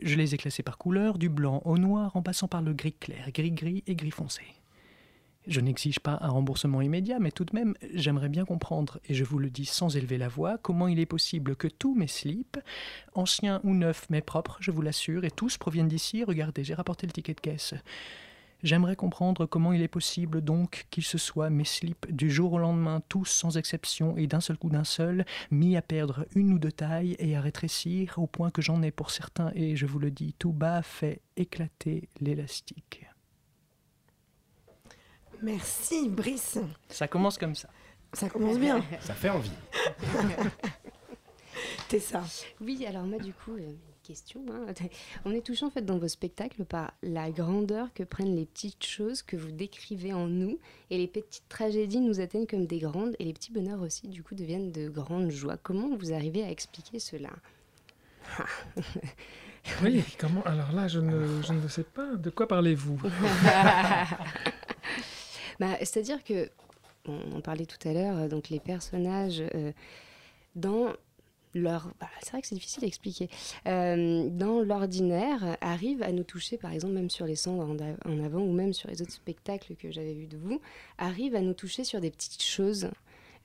[0.00, 2.94] Je les ai classés par couleur, du blanc au noir, en passant par le gris
[2.94, 4.42] clair, gris-gris et gris foncé.
[5.46, 9.24] Je n'exige pas un remboursement immédiat, mais tout de même, j'aimerais bien comprendre, et je
[9.24, 12.58] vous le dis sans élever la voix, comment il est possible que tous mes slips,
[13.12, 16.24] anciens ou neufs mais propres, je vous l'assure, et tous proviennent d'ici.
[16.24, 17.74] Regardez, j'ai rapporté le ticket de caisse.
[18.62, 22.58] J'aimerais comprendre comment il est possible donc qu'il se soit mes slips du jour au
[22.58, 26.58] lendemain, tous sans exception et d'un seul coup d'un seul, mis à perdre une ou
[26.58, 29.98] deux tailles et à rétrécir au point que j'en ai pour certains, et je vous
[29.98, 33.06] le dis tout bas, fait éclater l'élastique.
[35.44, 36.58] Merci, Brice.
[36.88, 37.68] Ça commence comme ça.
[38.14, 38.82] Ça commence bien.
[39.00, 39.50] Ça fait envie.
[41.88, 42.22] T'es ça.
[42.60, 44.40] Oui, alors moi, du coup, euh, une question.
[44.50, 44.72] hein.
[45.26, 48.84] On est touché en fait dans vos spectacles par la grandeur que prennent les petites
[48.84, 50.58] choses que vous décrivez en nous,
[50.90, 54.22] et les petites tragédies nous atteignent comme des grandes, et les petits bonheurs aussi, du
[54.22, 55.58] coup, deviennent de grandes joies.
[55.62, 57.30] Comment vous arrivez à expliquer cela?
[59.82, 60.42] Oui, comment?
[60.44, 62.16] Alors là, je ne, je ne sais pas.
[62.16, 62.98] De quoi parlez-vous?
[65.60, 66.50] Bah, C'est-à-dire que,
[67.06, 69.72] on en parlait tout à l'heure, euh, donc les personnages, euh,
[70.54, 70.88] dans
[71.54, 71.92] leur...
[72.00, 73.28] bah, c'est vrai que c'est difficile à.
[73.66, 78.40] Euh, dans l'ordinaire, arrivent à nous toucher, par exemple, même sur les cendres en, avant,
[78.40, 80.60] ou même sur les autres spectacles que j'avais vus de vous,
[80.98, 82.90] arrivent à nous toucher sur des petites choses.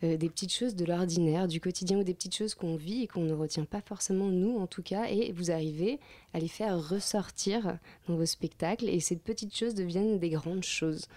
[0.02, 3.24] des petites choses de l'ordinaire, du quotidien ou des petites choses qu'on vit et qu'on
[3.24, 6.00] ne retient pas forcément nous en tout cas, et vous arrivez
[6.34, 11.10] à les faire ressortir dans vos spectacles, et ces petites choses deviennent des grandes choses.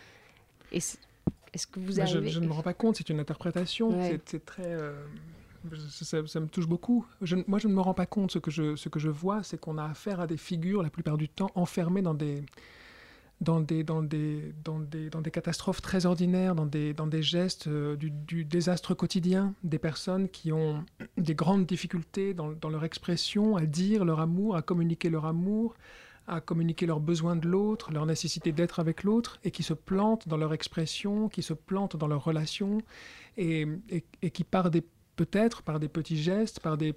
[0.72, 3.20] Et Est-ce que vous Bah, je, arrivez je ne me rends pas compte, c'est une
[3.20, 3.90] interprétation.
[3.90, 4.20] Ouais.
[4.24, 4.64] C'est- très.
[4.66, 4.94] euh,
[5.88, 7.06] ça, me touche beaucoup.
[7.20, 8.32] Je moi, je ne me rends pas compte.
[8.32, 10.90] Ce que je, ce que je vois, c'est qu'on a affaire à des figures, la
[10.90, 12.42] plupart du temps, enfermées dans des,
[13.40, 17.22] dans des, dans des, dans des, dans des catastrophes très ordinaires, dans des, dans des
[17.22, 20.85] gestes euh, du, du désastre quotidien, des personnes qui ont
[21.16, 25.74] des grandes difficultés dans, dans leur expression, à dire leur amour, à communiquer leur amour,
[26.35, 30.29] à communiquer leurs besoins de l'autre, leur nécessité d'être avec l'autre, et qui se plantent
[30.29, 32.79] dans leur expression, qui se plantent dans leurs relations,
[33.37, 33.66] et,
[34.33, 34.83] qui par des
[35.16, 36.95] peut-être par des petits gestes, par des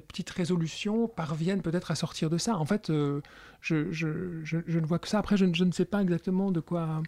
[0.00, 2.56] petites résolutions, parviennent peut-être à sortir de ça.
[2.56, 3.20] En fait, euh,
[3.60, 5.18] je, ne vois que ça.
[5.18, 7.02] Après, je, ne- sais pas exactement de quoi,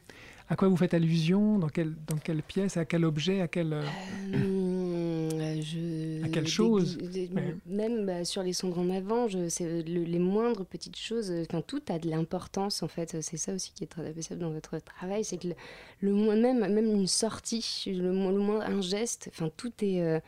[0.49, 1.95] à quoi vous faites allusion, dans quelle,
[2.47, 3.73] pièce, à quel objet, à quel...
[3.73, 4.82] euh,
[5.61, 7.57] Je- À quelle chose des- des- Ouais.
[7.67, 11.43] Même bah, sur les cendres en avant, je, c'est le- les moindres petites choses, euh,
[11.49, 13.17] enfin tout a de l'importance en fait.
[13.23, 15.55] C'est ça aussi qui est très appréciable dans votre travail, c'est que le,
[16.01, 20.21] le moins, même, même une sortie, le, le moins, un geste, enfin tout est, euh,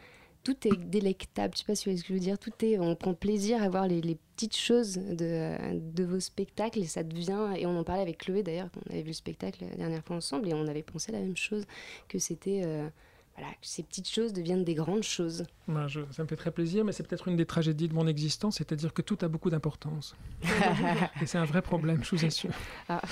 [0.42, 1.54] tout est délectable.
[1.54, 2.38] Je sais pas si vous voyez ce que je veux dire.
[2.38, 5.56] Tout est, on prend plaisir à voir les, les petites choses de,
[5.94, 7.48] de vos spectacles et ça devient.
[7.56, 10.16] Et on en parlait avec Chloé d'ailleurs, on avait vu le spectacle la dernière fois
[10.16, 11.64] ensemble et on avait pensé la même chose,
[12.08, 12.86] que c'était euh,
[13.36, 15.44] voilà, que ces petites choses deviennent des grandes choses.
[15.88, 18.56] je- ça me fait très plaisir, mais c'est peut-être une des tragédies de mon existence,
[18.56, 20.14] c'est-à-dire que tout a beaucoup d'importance.
[21.22, 22.52] Et c'est un vrai problème, je vous assure.
[22.88, 23.02] Ah,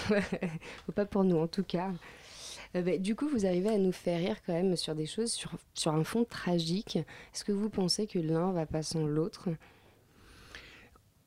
[0.95, 1.91] pas pour nous en tout cas.
[2.75, 5.33] Euh, bah, du coup, vous arrivez à nous faire rire quand même sur des choses,
[5.33, 6.97] sur, sur un fond tragique.
[6.97, 9.49] Est-ce que vous pensez que l'un va pas sans l'autre?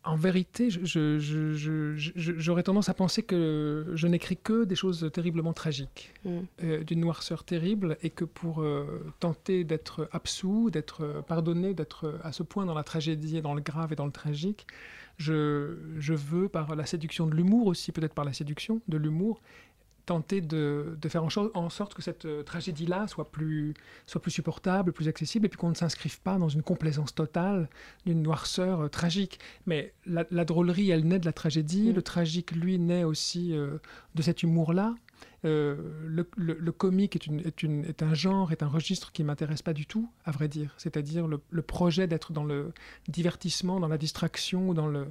[0.06, 4.64] En vérité, je- je- je- je- je- j'aurais tendance à penser que je n'écris que
[4.64, 6.30] des choses terriblement tragiques, Mm.
[6.64, 8.86] euh, d'une noirceur terrible, et que pour euh,
[9.20, 13.54] tenter d'être absous, d'être euh, pardonné, d'être à ce point dans la tragédie et dans
[13.56, 14.68] le grave et dans le tragique,
[15.18, 19.42] je veux, par la séduction de l'humour aussi, peut-être par la séduction de l'humour,
[20.06, 23.74] tenter de, de faire en, sorte que cette euh, tragédie-là soit plus,
[24.06, 27.70] soit plus supportable, plus accessible, et puis qu'on ne s'inscrive pas dans une complaisance totale
[28.06, 29.40] d'une noirceur euh, tragique.
[29.66, 33.78] Mais la, la drôlerie, elle naît de la tragédie, le tragique, lui, naît aussi euh,
[34.16, 34.96] de cet humour-là.
[35.44, 35.78] Le,
[36.38, 39.62] le- le comique est, une- est une- est un genre, est un registre qui m'intéresse
[39.62, 40.74] pas du tout, à vrai dire.
[40.78, 42.72] C'est-à-dire le, le projet d'être dans le
[43.08, 45.06] divertissement, dans la distraction, dans le,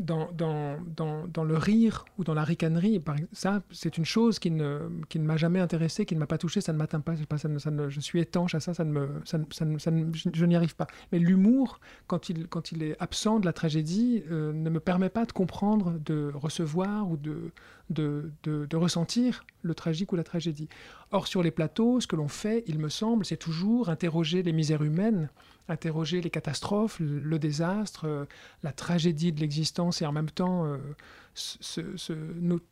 [0.00, 3.02] dans, dans, dans, dans le rire ou dans la ricanerie.
[3.32, 6.38] Ça, c'est une chose qui ne, qui ne m'a jamais intéressé, qui ne m'a pas
[6.38, 7.36] touché, ça ne m'atteint pas, pas
[7.70, 10.44] ne- je suis étanche à ça, ça ne me, ça ça ça ne- je, je
[10.46, 10.86] n'y arrive pas.
[11.12, 15.10] Mais l'humour, quand il, quand il est absent de la tragédie, euh, ne me permet
[15.10, 17.52] pas de comprendre, de recevoir ou de,
[17.90, 20.68] de, ressentir le tragique ou la tragédie.
[21.10, 24.52] Or, sur les plateaux, ce que l'on fait, il me semble, c'est toujours interroger les
[24.52, 25.28] misères humaines,
[25.68, 28.24] interroger les catastrophes, le, désastre, euh,
[28.62, 30.78] la tragédie de l'existence et en même temps euh,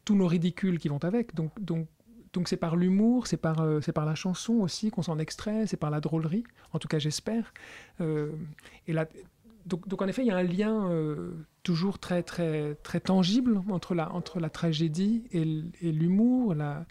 [0.04, 1.34] tous nos ridicules qui vont avec.
[1.34, 1.88] Donc,
[2.46, 5.76] c'est par l'humour, c'est par, euh, c'est par la chanson aussi qu'on s'en extrait, c'est
[5.76, 7.52] par la drôlerie, en tout cas j'espère.
[9.66, 10.88] Donc, en effet, il y a un lien
[11.68, 15.44] toujours très, très, très tangible entre la, entre la tragédie et,
[15.92, 16.54] l'humour.
[16.54, 16.86] La...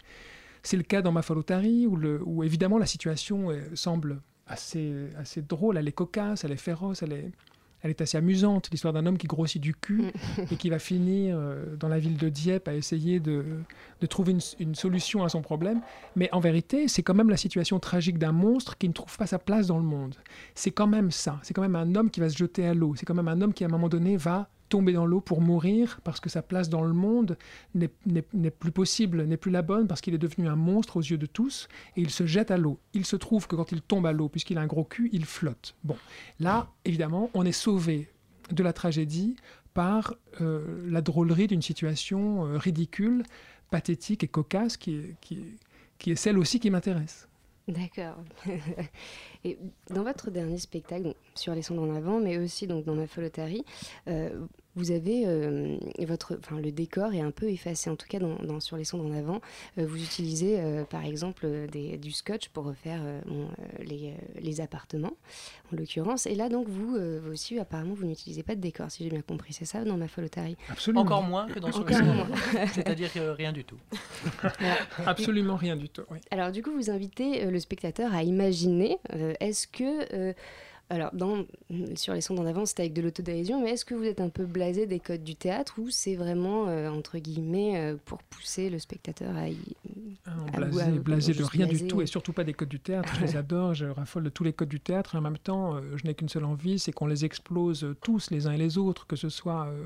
[0.62, 5.78] C'est le cas dans Mafolotari, où, le, où évidemment la situation semble assez, assez drôle,
[5.78, 7.32] elle est cocasse, elle est féroce, elle est,
[7.82, 8.68] elle est assez amusante.
[8.70, 10.12] L'histoire d'un homme qui grossit du cul
[10.52, 13.44] et qui va finir euh, dans la ville de Dieppe à essayer de,
[14.00, 15.80] de trouver une, une solution à son problème.
[16.14, 19.26] Mais en vérité, c'est quand même la situation tragique d'un monstre qui ne trouve pas
[19.26, 20.14] sa place dans le monde.
[20.54, 21.40] C'est quand même ça.
[21.42, 22.94] C'est quand même un homme qui va se jeter à l'eau.
[22.94, 25.40] C'est quand même un homme qui, à un moment donné, va tomber dans l'eau pour
[25.40, 27.36] mourir parce que sa place dans le monde
[27.74, 27.88] n'est-
[28.50, 31.26] plus possible, n'est plus la bonne parce qu'il est devenu un monstre aux yeux de
[31.26, 32.78] tous et il se jette à l'eau.
[32.94, 35.24] Il se trouve que quand il tombe à l'eau, puisqu'il a un gros cul, il
[35.24, 35.74] flotte.
[35.84, 35.96] Bon,
[36.40, 38.08] là, évidemment, on est sauvé
[38.50, 39.36] de la tragédie
[39.74, 43.22] par euh, la drôlerie d'une situation euh, ridicule,
[43.70, 45.16] pathétique et cocasse qui
[46.06, 47.27] est celle aussi qui m'intéresse.
[47.68, 48.16] D'accord.
[49.44, 49.58] et
[49.90, 53.62] dans votre dernier spectacle, sur les sondes en avant, mais aussi donc dans ma folotari,
[54.08, 54.46] euh,
[54.78, 57.90] vous avez euh, votre, enfin le décor est un peu effacé.
[57.90, 59.40] En tout cas, dans, dans- sur les sondes en avant,
[59.78, 64.10] euh, vous utilisez euh, par exemple des- du scotch pour refaire euh, bon, euh, les,
[64.10, 65.12] euh, les appartements,
[65.72, 66.26] en l'occurrence.
[66.26, 69.10] Et là, donc vous, euh, vous aussi, apparemment, vous n'utilisez pas de décor, si j'ai
[69.10, 69.52] bien compris.
[69.52, 71.02] C'est ça dans ma folotari Absolument.
[71.02, 72.26] Encore moins que dans moins.
[72.72, 73.78] C'est-à-dire rien du tout.
[75.06, 76.02] Absolument rien du tout.
[76.10, 76.18] oui.
[76.30, 80.34] Alors du coup, vous invitez euh, le spectateur à imaginer, euh, est-ce que...
[80.90, 81.44] alors, dans,
[81.96, 84.30] sur les sondes en avance, c'était avec de l'autodérision, mais est-ce que vous êtes un
[84.30, 88.70] peu blasé des codes du théâtre ou c'est vraiment, euh, entre guillemets, euh, pour pousser
[88.70, 89.58] le spectateur à y...
[90.24, 91.84] Ah à blasé, à- blasé de rien blasé.
[91.84, 93.12] du tout et surtout pas des codes du théâtre.
[93.16, 95.74] Je les adore, je raffole de tous les codes du théâtre et en même temps,
[95.74, 98.78] euh, je n'ai qu'une seule envie, c'est qu'on les explose tous les uns et les
[98.78, 99.84] autres, que ce soit, euh,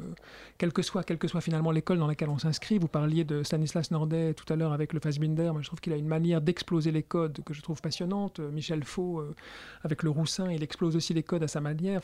[0.56, 2.78] quelle que soit, quelle que soit finalement l'école dans laquelle on s'inscrit.
[2.78, 5.50] Vous parliez de Stanislas Nordet tout à l'heure avec le Fassbinder.
[5.52, 8.38] Moi, je trouve qu'il a une manière d'exploser les codes que je trouve passionnante.
[8.38, 9.24] Michel Faux,
[9.82, 12.00] avec le Roussin, il explose aussi les codes à sa manière.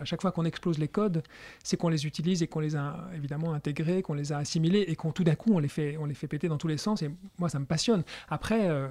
[0.00, 1.22] À chaque fois qu'on explose les codes,
[1.62, 4.96] c'est qu'on les utilise et qu'on les a évidemment intégrés, qu'on les a assimilés et
[4.96, 7.02] qu'on tout d'un coup on les fait, on les fait péter dans tous les sens.
[7.02, 8.02] Et moi, ça me passionne.
[8.28, 8.68] Après.
[8.68, 8.88] euh,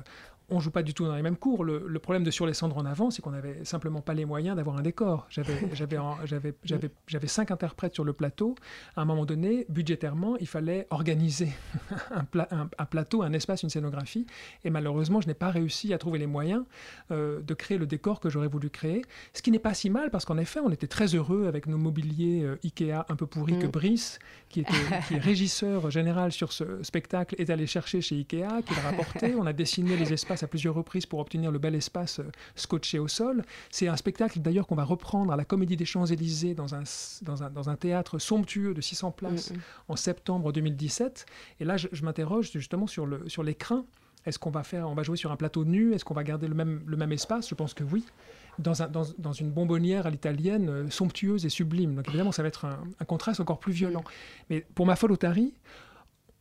[0.50, 1.64] on joue pas du tout dans les mêmes cours.
[1.64, 4.26] Le, le problème de Sur les cendres en avant, c'est qu'on n'avait simplement pas les
[4.26, 5.28] moyens d'avoir un décor.
[5.74, 8.56] J'avais, cinq interprètes sur le plateau.
[8.96, 11.50] À un moment donné, budgétairement, il fallait organiser
[12.12, 14.26] un, pla- un- un plateau, un espace, une scénographie.
[14.64, 16.64] Et malheureusement, je n'ai pas réussi à trouver les moyens
[17.12, 19.02] euh, de créer le décor que j'aurais voulu créer.
[19.34, 21.78] Ce qui n'est pas si mal, parce qu'en effet, on était très heureux avec nos
[21.78, 23.72] mobiliers euh, Ikea un peu pourris que Mm.
[23.72, 24.72] Brice, qui, était,
[25.08, 29.34] qui est régisseur général sur ce spectacle, est allé chercher chez Ikea, qu'il a rapporté.
[29.36, 32.24] On a dessiné les espaces à plusieurs reprises pour obtenir le bel espace euh,
[32.56, 33.44] scotché au sol.
[33.70, 36.84] C'est un spectacle d'ailleurs qu'on va reprendre à la Comédie des Champs-Élysées dans un,
[37.22, 39.60] dans, un, dans un théâtre somptueux de 600 places Mm, mm.
[39.90, 41.26] en septembre 2017.
[41.60, 43.86] Et là, je, je m'interroge justement sur le sur l'écrin.
[44.26, 45.94] Est-ce qu'on va faire, on va jouer sur un plateau nu?
[45.94, 47.48] Est-ce qu'on va garder le même, le même espace?
[47.50, 48.04] Je pense que oui.
[48.58, 51.94] Dans, un- dans, dans une bonbonnière à l'italienne, euh, somptueuse et sublime.
[51.96, 54.04] Donc évidemment, ça va être un, un contraste encore plus violent.
[54.50, 55.54] Mais pour ma folle Otari,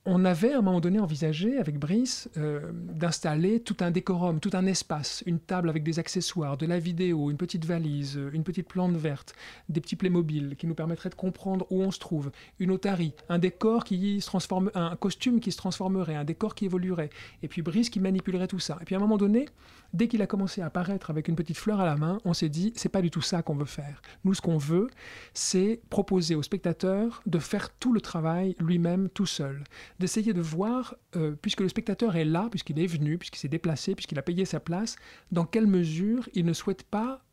[0.07, 4.51] on avait à un moment donné envisagé avec Brice euh, d'installer tout un décorum, tout
[4.53, 8.45] un espace, une table avec des accessoires, de la vidéo, une petite valise, euh, une
[8.45, 9.35] petite plante verte,
[9.71, 13.39] des petits Playmobil qui nous permettraient de comprendre où on se trouve, une otarie, un
[13.39, 17.11] décor qui se transforme, un costume qui se transformerait, un décor qui évoluerait,
[17.43, 18.77] et puis Brice qui manipulerait tout ça.
[18.83, 19.47] Et puis à un moment donné,
[19.95, 22.51] dès qu'il a commencé à apparaître avec une petite fleur à la main, on s'est
[22.51, 24.03] dit c'est pas du tout ça qu'on veut faire.
[24.25, 24.89] Nous, ce qu'on veut,
[25.33, 29.65] c'est proposer au spectateur de faire tout le travail lui-même tout seul,
[30.01, 33.95] d'essayer de voir, euh, puisque le spectateur est là, puisqu'il est venu, puisqu'il s'est déplacé,
[33.95, 34.97] puisqu'il a payé sa place,
[35.33, 37.24] dans quelle mesure il ne souhaite pas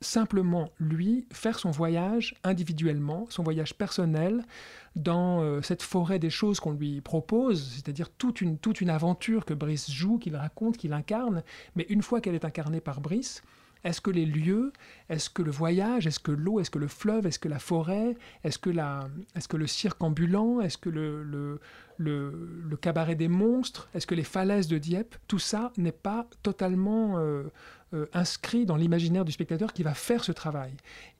[0.00, 4.44] simplement, lui, faire son voyage individuellement, son voyage personnel,
[4.94, 9.44] dans euh, cette forêt des choses qu'on lui propose, c'est-à-dire toute une, toute une aventure
[9.44, 11.42] que Brice joue, qu'il raconte, qu'il incarne,
[11.74, 13.42] mais une fois qu'elle est incarnée par Brice,
[13.84, 14.72] est-ce que les lieux,
[15.08, 18.16] est-ce que le voyage, est-ce que l'eau, est-ce que le fleuve, est-ce que la forêt,
[18.44, 21.60] est-ce que, le cirque ambulant, est-ce que le,
[22.80, 27.44] cabaret des monstres, est-ce que les falaises de Dieppe, tout ça n'est pas totalement euh,
[27.94, 30.72] euh, inscrit dans l'imaginaire du spectateur qui va faire ce travail.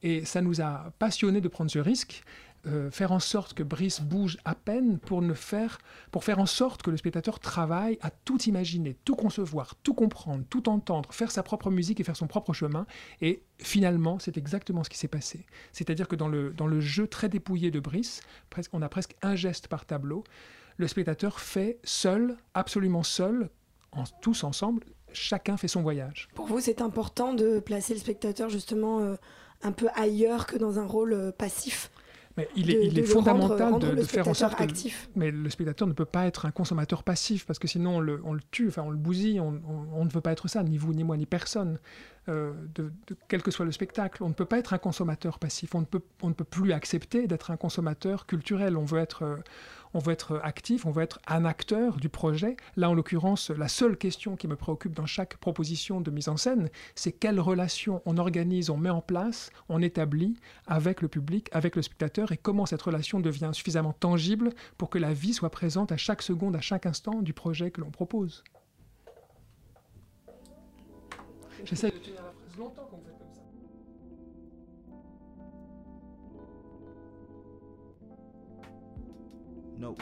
[0.02, 2.24] Et ça nous a passionnés de prendre ce risque.
[2.66, 5.78] Euh, faire en sorte que Brice bouge à peine pour ne faire
[6.10, 10.44] pour faire en sorte que le spectateur travaille à tout imaginer, tout concevoir, tout comprendre,
[10.50, 12.86] tout entendre, faire sa propre musique et faire son propre chemin.
[13.20, 15.46] Et finalement, c'est exactement ce qui s'est passé.
[15.72, 19.14] C'est-à-dire que dans le, dans le jeu très dépouillé de Brice, presque, on a presque
[19.22, 20.24] un geste par tableau.
[20.76, 23.48] Le spectateur fait seul, absolument seul,
[23.92, 26.28] en, tous ensemble, chacun fait son voyage.
[26.34, 29.14] Pour vous, c'est important de placer le spectateur justement euh,
[29.62, 31.90] un peu ailleurs que dans un rôle euh, passif?
[32.36, 34.56] Mais il est, de- il de est le fondamental rendre- rendre de, faire en sorte
[34.58, 38.00] que mais le spectateur ne peut pas être un consommateur passif parce que sinon on
[38.00, 39.40] le, on le tue, enfin on le bousille.
[39.40, 41.78] On, on- on ne veut pas être ça, ni vous, ni moi, ni personne.
[42.28, 45.38] Euh, de, de- quel que soit le spectacle, on ne peut pas être un consommateur
[45.38, 45.74] passif.
[45.74, 48.76] On ne peut, on ne peut plus accepter d'être un consommateur culturel.
[48.76, 49.36] On veut être, euh,
[49.94, 52.56] on veut être actif, on veut être un acteur du projet.
[52.76, 56.36] Là, en l'occurrence, la seule question qui me préoccupe dans chaque proposition de mise en
[56.36, 61.48] scène, c'est quelle relation on organise, on met en place, on établit avec le public,
[61.52, 65.50] avec le spectateur, et comment cette relation devient suffisamment tangible pour que la vie soit
[65.50, 68.44] présente à chaque seconde, à chaque instant du projet que l'on propose.
[79.78, 79.94] No.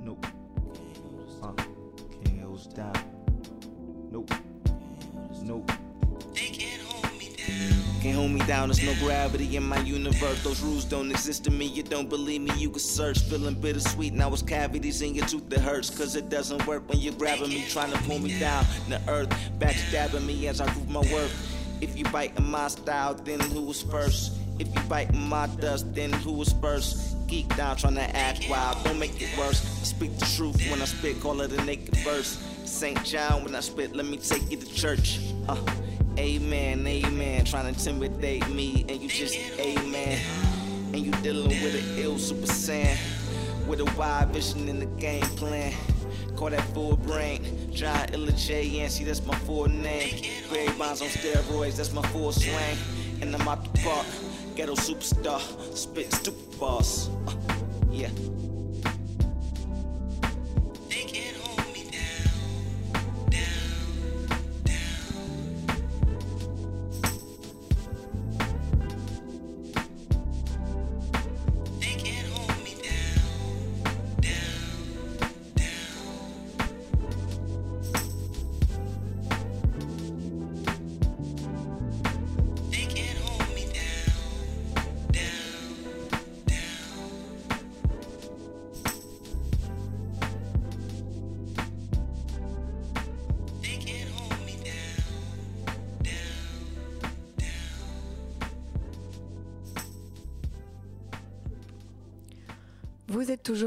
[0.00, 0.16] No.
[1.42, 1.52] Uh,
[2.24, 2.92] can't hold me down.
[4.12, 4.30] Nope.
[5.42, 5.72] Nope.
[8.00, 10.42] Can't hold me down, there's no gravity in my universe.
[10.42, 13.20] Those rules don't exist to me, you don't believe me, you can search.
[13.20, 15.90] Feeling bittersweet, now it's cavities in your tooth that hurts.
[15.90, 18.64] Cause it doesn't work when you're grabbing me, trying to pull me down.
[18.88, 21.58] The earth backstabbing me as I prove my worth.
[21.80, 24.38] If you bite in my style, then who was first?
[24.58, 27.16] If you bite in my dust, then who was first?
[27.32, 29.64] Geek down trying to act wild, don't make it worse.
[29.80, 32.36] I speak the truth when I spit, call it a naked verse.
[32.66, 33.02] St.
[33.04, 35.18] John when I spit, let me take you to church.
[35.48, 35.56] Uh,
[36.18, 37.46] amen, amen.
[37.46, 40.20] Trying to intimidate me, and you just amen.
[40.92, 42.98] And you dealing with an ill super saiyan.
[43.66, 45.72] With a wide vision in the game plan.
[46.36, 47.72] Call that full brain.
[47.72, 50.22] John Illa J see that's my full name.
[50.52, 52.76] Barry Bonds on steroids, that's my full swing.
[53.22, 54.04] And I'm out the park.
[54.54, 55.40] Ghetto superstar,
[55.74, 57.08] spit stupid boss.
[57.26, 57.32] Uh,
[57.90, 58.10] yeah.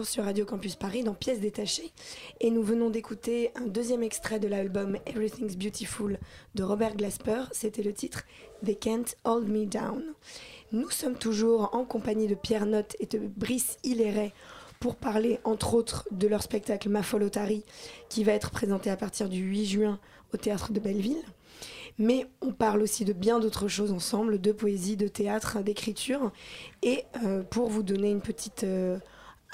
[0.05, 1.91] Sur Radio Campus Paris dans Pièces détachées
[2.39, 6.19] et nous venons d'écouter un deuxième extrait de l'album Everything's Beautiful
[6.53, 7.43] de Robert Glasper.
[7.51, 8.23] C'était le titre
[8.63, 10.03] They Can't Hold Me Down.
[10.71, 14.31] Nous sommes toujours en compagnie de Pierre Notte et de Brice Hilleret
[14.79, 17.63] pour parler entre autres de leur spectacle Ma folle Otari
[18.07, 19.99] qui va être présenté à partir du 8 juin
[20.33, 21.23] au théâtre de Belleville.
[21.97, 26.31] Mais on parle aussi de bien d'autres choses ensemble, de poésie, de théâtre, d'écriture.
[26.83, 28.99] Et euh, pour vous donner une petite, euh,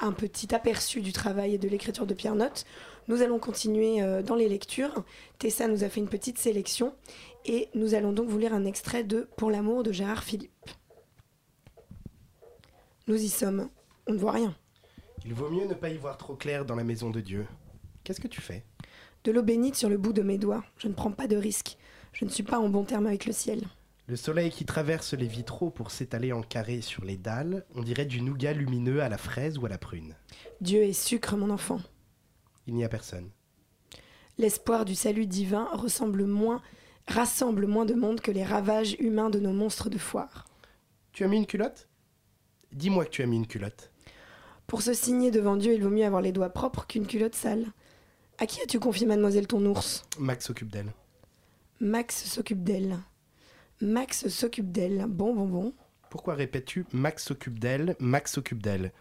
[0.02, 2.64] un petit aperçu du travail et de l'écriture de Pierre Notte,
[3.08, 5.04] nous allons continuer euh, dans les lectures.
[5.38, 6.94] Tessa nous a fait une petite sélection
[7.44, 10.52] et nous allons donc vous lire un extrait de Pour l'amour de Gérard Philippe.
[13.06, 13.68] Nous y sommes.
[14.06, 14.54] On ne voit rien.
[15.24, 17.46] Il vaut mieux ne pas y voir trop clair dans la maison de Dieu.
[18.04, 18.64] Qu'est-ce que tu fais?
[19.24, 20.64] De l'eau bénite sur le bout de mes doigts.
[20.78, 21.78] Je ne prends pas de risque.
[22.12, 23.62] Je ne suis pas en bon terme avec le ciel.
[24.12, 28.04] Le soleil qui traverse les vitraux pour s'étaler en carré sur les dalles, on dirait
[28.04, 30.14] du nougat lumineux à la fraise ou à la prune.
[30.60, 31.80] Dieu est sucre, mon enfant.
[32.66, 33.30] Il n'y a personne.
[34.36, 36.60] L'espoir du salut divin ressemble moins,
[37.08, 40.46] rassemble moins de monde que les ravages humains de nos monstres de foire.
[41.12, 41.88] Tu as mis une culotte?
[42.70, 43.92] Dis-moi que tu as mis une culotte.
[44.66, 47.72] Pour se signer devant Dieu, il vaut mieux avoir les doigts propres qu'une culotte sale.
[48.36, 50.04] À qui as-tu confié mademoiselle ton ours?
[50.18, 50.92] Max s'occupe d'elle.
[51.80, 52.98] Max s'occupe d'elle.
[53.80, 55.06] Max s'occupe d'elle.
[55.08, 55.74] Bon, bon, bon.
[56.10, 58.92] Pourquoi répètes-tu Max s'occupe d'elle, Max s'occupe d'elle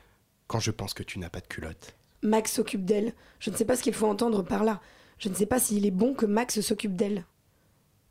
[0.47, 3.13] quand je pense que tu n'as pas de culotte Max s'occupe d'elle.
[3.39, 4.81] Je ne sais pas ce qu'il faut entendre par là.
[5.17, 7.25] Je ne sais pas s'il est bon que Max s'occupe d'elle.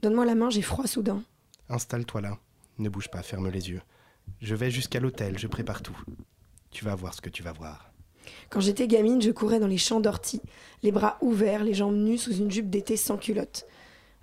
[0.03, 1.23] Donne-moi la main, j'ai froid soudain.
[1.69, 2.39] Installe-toi là.
[2.79, 3.83] Ne bouge pas, ferme les yeux.
[4.41, 5.99] Je vais jusqu'à l'hôtel, je prépare tout.
[6.71, 7.93] Tu vas voir ce que tu vas voir.
[8.49, 10.41] Quand j'étais gamine, je courais dans les champs d'ortie,
[10.83, 13.67] les bras ouverts, les jambes nues sous une jupe d'été sans culotte.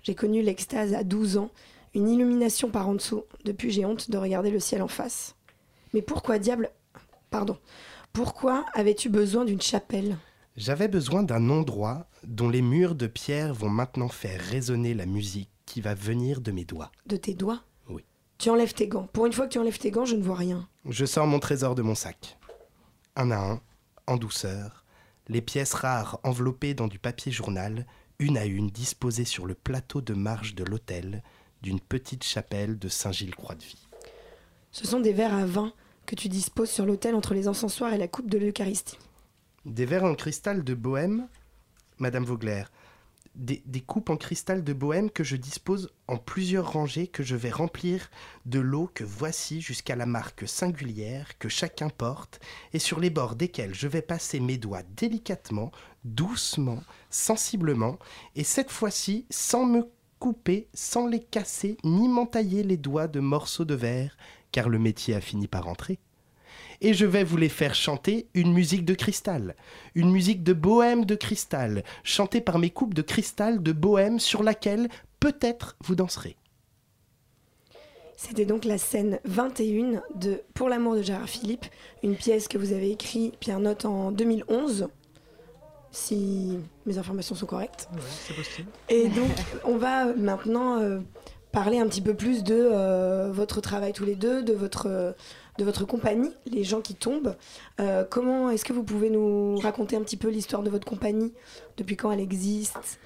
[0.02, 1.50] J'ai connu l'extase à 12 ans,
[1.98, 3.24] une illumination par en dessous.
[3.44, 5.36] Depuis, j'ai honte de regarder le ciel en face.
[5.92, 6.70] Mais pourquoi diable.
[7.30, 7.58] Pardon.
[8.12, 10.16] Pourquoi avais-tu besoin d'une chapelle?
[10.56, 15.50] J'avais besoin d'un endroit dont les murs de pierre vont maintenant faire résonner la musique
[15.66, 16.90] qui va venir de mes doigts.
[17.06, 17.62] De tes doigts?
[17.88, 18.04] Oui.
[18.38, 19.08] Tu enlèves tes gants.
[19.12, 20.68] Pour une fois que tu enlèves tes gants, je ne vois rien.
[20.88, 22.38] Je sors mon trésor de mon sac.
[23.16, 23.60] Un à un,
[24.06, 24.84] en douceur,
[25.28, 27.86] les pièces rares enveloppées dans du papier journal,
[28.18, 31.22] une à une disposées sur le plateau de marge de l'hôtel
[31.62, 33.88] d'une petite chapelle de Saint-Gilles-Croix-de-Vie.
[34.72, 35.72] Ce sont des verres à vin
[36.06, 38.98] que tu disposes sur l'autel entre les encensoirs et la coupe de l'Eucharistie
[39.64, 41.28] Des verres en cristal de Bohème,
[41.98, 42.64] Madame Vogler.
[43.34, 47.36] Des, des coupes en cristal de Bohème que je dispose en plusieurs rangées que je
[47.36, 48.10] vais remplir
[48.46, 52.40] de l'eau que voici jusqu'à la marque singulière que chacun porte
[52.72, 55.70] et sur les bords desquels je vais passer mes doigts délicatement,
[56.04, 57.98] doucement, sensiblement
[58.34, 59.88] et cette fois-ci sans me
[60.18, 64.16] couper, sans les casser ni m'entailler les doigts de morceaux de verre
[64.52, 65.98] car le métier a fini par entrer
[66.80, 69.56] et je vais vous les faire chanter une musique de cristal,
[69.94, 74.42] une musique de bohème de cristal, chantée par mes coupes de cristal de bohème sur
[74.42, 74.88] laquelle
[75.20, 76.36] peut-être vous danserez.
[78.16, 81.66] C'était donc la scène 21 de Pour l'amour de Gérard Philippe,
[82.02, 84.88] une pièce que vous avez écrite, Pierre Note, en 2011,
[85.98, 87.88] si mes informations sont correctes.
[87.92, 88.68] Ouais, c'est possible.
[88.88, 89.30] Et donc,
[89.64, 91.00] on va maintenant euh,
[91.52, 95.14] parler un petit peu plus de euh, votre travail tous les deux, de votre,
[95.58, 97.34] de votre compagnie, Les gens qui tombent.
[97.80, 101.32] Euh, comment est-ce que vous pouvez nous raconter un petit peu l'histoire de votre compagnie?
[101.76, 102.98] Depuis quand elle existe?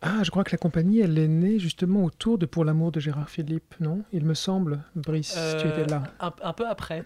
[0.00, 3.00] Ah, je crois que la compagnie, elle est née justement autour de Pour l'amour de
[3.00, 4.02] Gérard Philippe, non?
[4.12, 6.04] Il me semble, Brice, tu étais là.
[6.20, 7.04] Un, un peu après.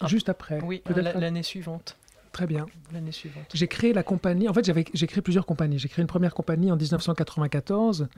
[0.00, 0.60] Un- Juste après.
[0.62, 0.82] Oui,
[1.16, 1.96] l'année suivante.
[2.32, 2.66] Très bien.
[2.92, 3.44] L'année suivante.
[3.52, 4.48] J'ai créé la compagnie.
[4.48, 5.78] En fait, j'avais, j'ai créé plusieurs compagnies.
[5.80, 8.08] J'ai créé une première compagnie en 1994.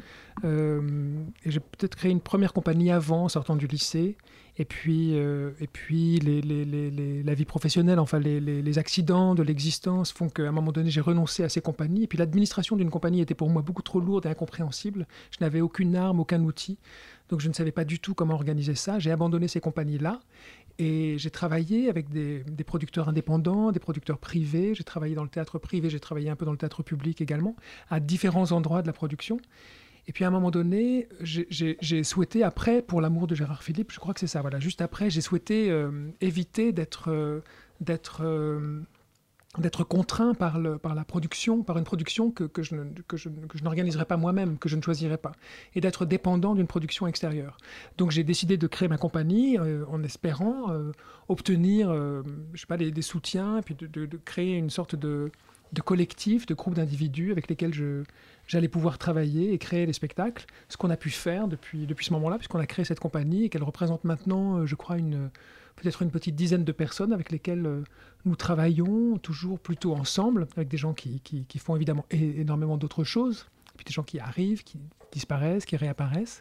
[0.44, 4.16] euh, et j'ai peut-être créé une première compagnie avant, en sortant du lycée.
[4.58, 9.34] Et puis, euh, et puis les, les- les- les- la vie professionnelle, enfin les accidents
[9.34, 12.02] de l'existence font qu'à un moment donné, j'ai renoncé à ces compagnies.
[12.02, 15.06] Et puis l'administration d'une compagnie était pour moi beaucoup trop lourde et incompréhensible.
[15.30, 16.78] Je n'avais aucune arme, aucun outil.
[17.30, 18.98] Donc je ne savais pas du tout comment organiser ça.
[18.98, 20.20] J'ai abandonné ces compagnies-là.
[20.78, 24.74] Et j'ai travaillé avec des, producteurs indépendants, des producteurs privés.
[24.74, 27.56] J'ai travaillé dans le théâtre privé, j'ai travaillé un peu dans le théâtre public également,
[27.90, 29.38] à différents endroits de la production.
[30.08, 34.00] Et puis à un moment donné, j'ai- souhaité, après, pour l'amour de Gérard Philippe, je
[34.00, 37.40] crois que c'est ça, voilà, juste après, j'ai souhaité euh, éviter d'être euh,
[38.20, 38.80] euh,
[39.58, 42.74] d'être contraint par, le, par la production, par une production que, que je
[43.06, 45.32] que je, que je n'organiserai pas moi-même, que je ne choisirai pas,
[45.74, 47.58] et d'être dépendant d'une production extérieure.
[47.98, 50.92] Donc j'ai décidé de créer ma compagnie euh, en espérant euh,
[51.28, 52.22] obtenir, euh,
[52.54, 55.30] je sais pas, des, soutiens, puis de, de- créer une sorte de,
[55.74, 58.04] de collectif, de groupe d'individus avec lesquels je,
[58.46, 62.14] j'allais pouvoir travailler et créer des spectacles, ce qu'on a pu faire depuis, depuis ce
[62.14, 65.28] moment-là, puisqu'on a créé cette compagnie et qu'elle représente maintenant, je crois, une,
[65.76, 67.82] peut-être une petite dizaine de personnes avec lesquelles euh,
[68.24, 73.46] nous travaillons toujours plutôt ensemble, avec des gens qui, qui- font évidemment énormément d'autres choses,
[73.74, 74.78] et puis des gens qui arrivent, qui
[75.12, 76.40] disparaissent, qui réapparaissent.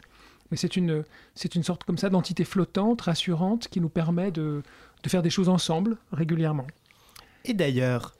[0.50, 1.02] Mais c'est une,
[1.34, 4.62] c'est une sorte comme ça d'entité flottante, rassurante, qui nous permet de,
[5.02, 6.66] de faire des choses ensemble régulièrement.
[7.44, 8.14] Et d'ailleurs,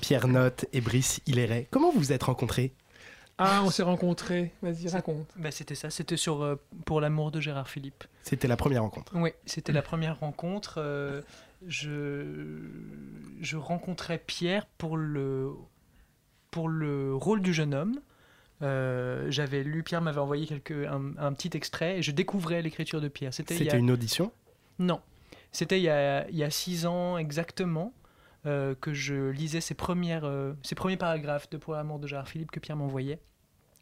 [0.00, 2.72] Pierre Note et Brice Hilleret, comment vous vous êtes rencontrés?
[3.38, 4.52] Ah, on s'est rencontrés.
[4.62, 5.26] Vas-y, raconte.
[5.36, 6.56] Bah, c'était ça, c'était sur euh,
[6.86, 8.04] Pour l'amour de Gérard Philippe.
[8.22, 9.12] C'était la première rencontre.
[9.16, 10.74] Oui, c'était la première rencontre.
[10.78, 11.20] euh,
[11.66, 12.58] je,
[13.40, 15.50] je rencontrais Pierre pour le,
[16.50, 18.00] pour le rôle du jeune homme.
[18.62, 23.00] Euh, j'avais lu, Pierre m'avait envoyé quelques, un, un petit extrait et je découvrais l'écriture
[23.00, 23.34] de Pierre.
[23.34, 24.30] C'était il y C'était a- une audition?
[24.78, 25.00] Non,
[25.52, 27.92] c'était il y a, il y a six ans exactement
[28.46, 32.50] euh, que je lisais ses, premières, euh, premiers paragraphes de Pour l'amour de Gérard Philippe
[32.50, 33.20] que Pierre m'envoyait,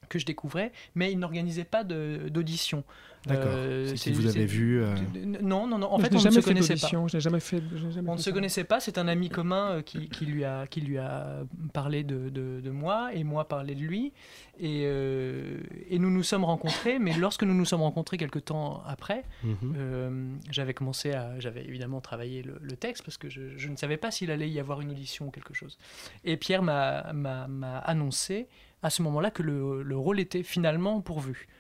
[0.09, 2.85] que je découvrais, mais il n'organisait pas d'audition.
[3.27, 3.53] D'accord.
[3.55, 4.95] Euh, c'est c'est- qui vous avez vu euh,
[5.43, 5.93] Non, non, non.
[5.93, 6.81] En je fait, on ne se connaissait pas.
[6.81, 7.63] d'audition, je n'ai jamais fait.
[7.93, 8.33] jamais On ne se ça.
[8.33, 12.03] connaissait pas, c'est un ami commun euh, qui, qui lui a, qui lui a parlé
[12.03, 14.13] de, de- de moi et moi parlé de lui.
[14.59, 15.59] Et, euh,
[15.89, 19.57] et nous nous sommes rencontrés, mais lorsque nous nous sommes rencontrés quelques temps après, Mhm.
[19.77, 21.39] euh, j'avais commencé à.
[21.39, 24.51] J'avais évidemment travaillé le, le texte parce que je, je ne savais pas s'il allait
[24.51, 25.79] y avoir une audition ou quelque chose.
[26.25, 28.49] Et Pierre m'a m'a- m'a annoncé
[28.83, 31.53] à ce moment-là que le, le rôle était finalement pourvu euh,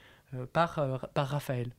[0.52, 1.70] par, euh, par Raphaël.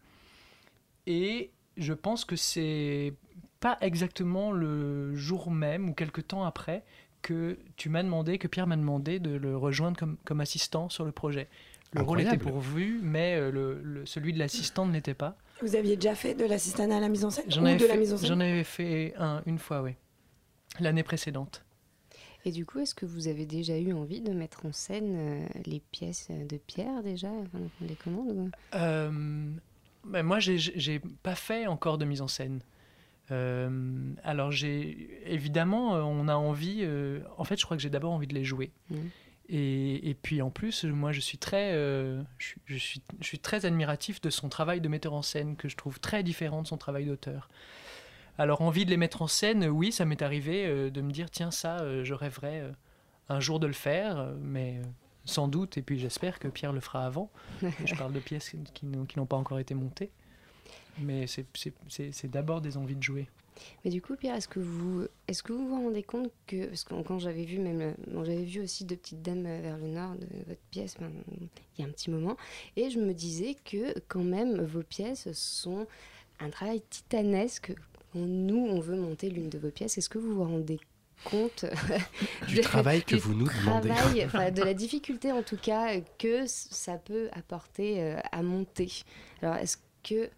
[1.07, 3.13] Et je pense que c'est
[3.59, 6.83] pas exactement le jour même ou quelque temps après
[7.21, 11.05] que tu m'as demandé, que Pierre m'a demandé de le rejoindre comme, comme assistant sur
[11.05, 11.47] le projet.
[11.93, 15.37] Le rôle était pourvu, mais euh, le, le- celui de l'assistant ne l'était pas.
[15.61, 17.85] Vous aviez déjà fait de l'assistanat à la mise en scène J'en ou avais, de
[17.85, 18.27] la fait- mise en scène?
[18.29, 19.91] j'en avais fait un une fois, oui.
[20.79, 21.63] L'année précédente.
[22.45, 25.45] Et du coup, est-ce que vous avez déjà eu envie de mettre en scène euh,
[25.65, 29.49] les pièces de Pierre déjà prendre les commandes Euh,
[30.05, 32.59] ben moi, j'ai- pas fait encore de mise en scène.
[33.31, 33.69] Euh,
[34.23, 36.79] alors, j'ai évidemment, euh, on a envie.
[36.81, 38.71] euh, en fait, je crois que j'ai d'abord envie de les jouer.
[38.89, 39.09] Mhm.
[39.49, 43.25] Et, et puis en plus, moi, je suis très, euh, je, suis- je suis, je
[43.27, 46.61] suis très admiratif de son travail de metteur en scène que je trouve très différent
[46.61, 47.49] de son travail d'auteur.
[48.37, 51.29] Alors, envie de les mettre en scène, oui, ça m'est arrivé euh, de me dire
[51.29, 52.71] tiens, ça, euh, je rêverais euh,
[53.29, 54.81] un jour de le faire, mais
[55.25, 55.77] sans doute.
[55.77, 57.29] Et puis j'espère que Pierre le fera avant.
[57.85, 60.11] je parle de pièces qui n'ont pas encore été montées.
[60.99, 63.27] Mais c'est- d'abord des envies de jouer.
[63.85, 66.83] Mais du coup, Pierre, est-ce que vous, est-ce que vous vous rendez compte que, parce
[66.83, 70.15] que quand j'avais vu même, bon, j'avais vu aussi deux petites dames vers le nord
[70.15, 71.11] de votre pièce, ben,
[71.77, 72.35] il y a un petit moment,
[72.75, 75.85] et je me disais que quand même vos pièces sont
[76.39, 77.73] un travail titanesque.
[78.15, 79.97] On- Nous, on veut monter l'une de vos pièces.
[79.97, 80.79] Est-ce que vous vous rendez
[81.25, 81.65] compte
[82.47, 83.89] Du travail que vous nous demandez.
[83.89, 88.91] travail, enfin, de la difficulté en tout cas que ça peut apporter euh, à monter.
[89.41, 90.29] Alors est-ce que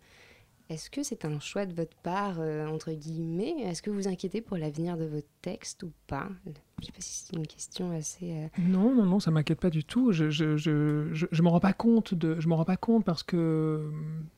[0.70, 3.56] est-ce que c'est un choix de votre part euh, entre guillemets?
[3.64, 6.28] Est-ce que vous vous inquiétez pour l'avenir de votre texte ou pas?
[6.82, 8.32] Je sais pas si c'est une question assez.
[8.34, 10.12] euh, Non, non, non, ça m'inquiète pas du tout.
[10.12, 13.06] Je, je, je, je, je m'en rends pas compte de, je m'en rends pas compte
[13.06, 13.90] parce que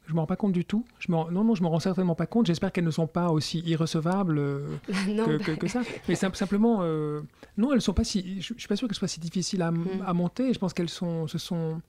[0.05, 0.86] je m'en rends pas compte du tout.
[0.99, 2.45] Je non, non, je m'en rends certainement pas compte.
[2.45, 4.67] J'espère qu'elles ne sont pas aussi irrecevables euh,
[5.09, 5.82] Non, que, bah- que- que ça.
[6.07, 7.21] Mais sim- simplement, euh,
[7.57, 8.41] non, elles sont pas si.
[8.41, 9.88] Je, je suis pas sûr qu'elles soient si difficiles à, Mm.
[10.05, 10.53] à monter.
[10.53, 11.82] Je pense qu'elles sont, ce sont.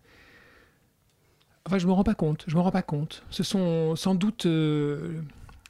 [1.69, 2.47] Enfin, je me rends pas compte.
[2.47, 3.23] Je me rends pas compte.
[3.29, 5.21] Ce sont sans doute, euh,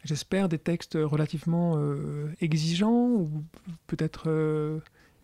[0.05, 3.43] j'espère, des textes relativement euh, exigeants ou
[3.89, 4.79] peut-être euh,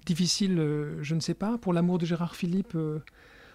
[0.05, 0.57] difficiles.
[1.01, 1.59] je ne sais pas.
[1.59, 2.77] Pour l'amour de Gérard Philippe,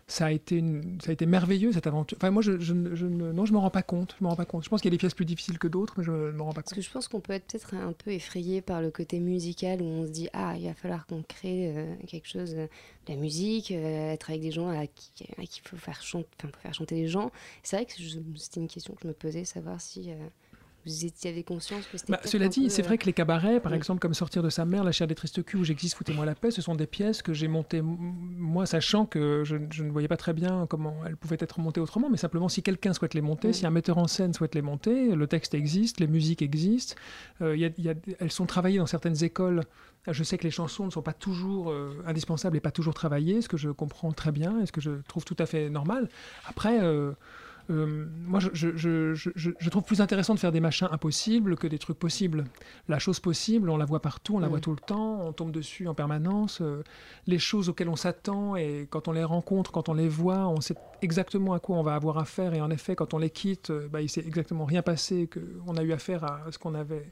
[0.09, 2.17] ça a été une, ça a été merveilleux cette aventure.
[2.19, 4.15] Enfin, moi, je, je, ne- je non, je me rends pas compte.
[4.19, 4.63] Je me rends pas compte.
[4.63, 6.41] Je pense qu'il y a des pièces plus difficiles que d'autres, mais je ne me
[6.41, 6.75] rends pas Parce compte.
[6.75, 9.85] que je pense qu'on peut être peut-être un peu effrayé par le côté musical où
[9.85, 12.67] on se dit ah il va falloir qu'on crée euh, quelque chose euh,
[13.05, 16.01] de la musique, euh, être avec des gens à qui à qui il faut faire
[16.01, 17.31] chanter, enfin faut faire chanter les gens.
[17.63, 17.93] C'est vrai que
[18.37, 20.15] c'était une question que je me posais, savoir si euh,
[20.89, 22.11] vous étiez avez conscience que c'était.
[22.13, 23.77] Bah, cela dit, peu, c'est euh, vrai que les cabarets, par oui.
[23.77, 26.35] exemple, comme Sortir de sa mère, La chair des tristes culs, où j'existe, foutez-moi la
[26.35, 30.07] paix, ce sont des pièces que j'ai montées, moi, sachant que je, je ne voyais
[30.07, 33.21] pas très bien comment elles pouvaient être montées autrement, mais simplement si quelqu'un souhaite les
[33.21, 36.95] monter, si un metteur en scène souhaite les monter, le texte existe, les musiques existent,
[37.41, 39.61] euh, il y a- il y a- elles sont travaillées dans certaines écoles.
[40.09, 43.41] Je sais que les chansons ne sont pas toujours euh, indispensables et pas toujours travaillées,
[43.41, 46.09] ce que je comprends très bien et ce que je trouve tout à fait normal.
[46.47, 47.11] Après, euh,
[47.69, 50.87] euh, moi, je, je- je- je- je- je trouve plus intéressant de faire des machins
[50.91, 52.45] impossibles que des trucs possibles.
[52.87, 54.49] La chose possible, on la voit partout, on la Mm.
[54.49, 56.61] voit tout le temps, on tombe dessus en permanence.
[56.61, 56.83] euh,
[57.27, 60.61] les choses auxquelles on s'attend et quand on les rencontre, quand on les voit, on
[60.61, 62.53] sait exactement à quoi on va avoir affaire.
[62.53, 65.75] Et en effet, quand on les quitte, euh, bah, il s'est exactement rien passé, qu'on
[65.77, 67.09] a eu affaire à ce qu'on avait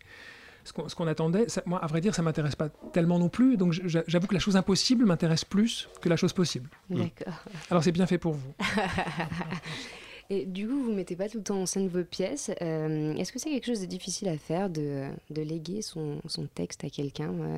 [0.63, 1.47] ce qu'on, attendait.
[1.47, 3.55] Ça- moi, à vrai dire, ça m'intéresse pas tellement non plus.
[3.55, 6.69] Donc, j'avoue que la chose impossible m'intéresse plus que la chose possible.
[6.89, 7.33] D'accord.
[7.71, 8.53] Alors, c'est bien fait pour vous.
[10.29, 12.51] Et du coup, vous mettez pas tout le temps en scène vos pièces.
[12.61, 16.83] Euh, Est-ce que c'est quelque chose de difficile à faire de, léguer son, son texte
[16.83, 17.57] à quelqu'un euh,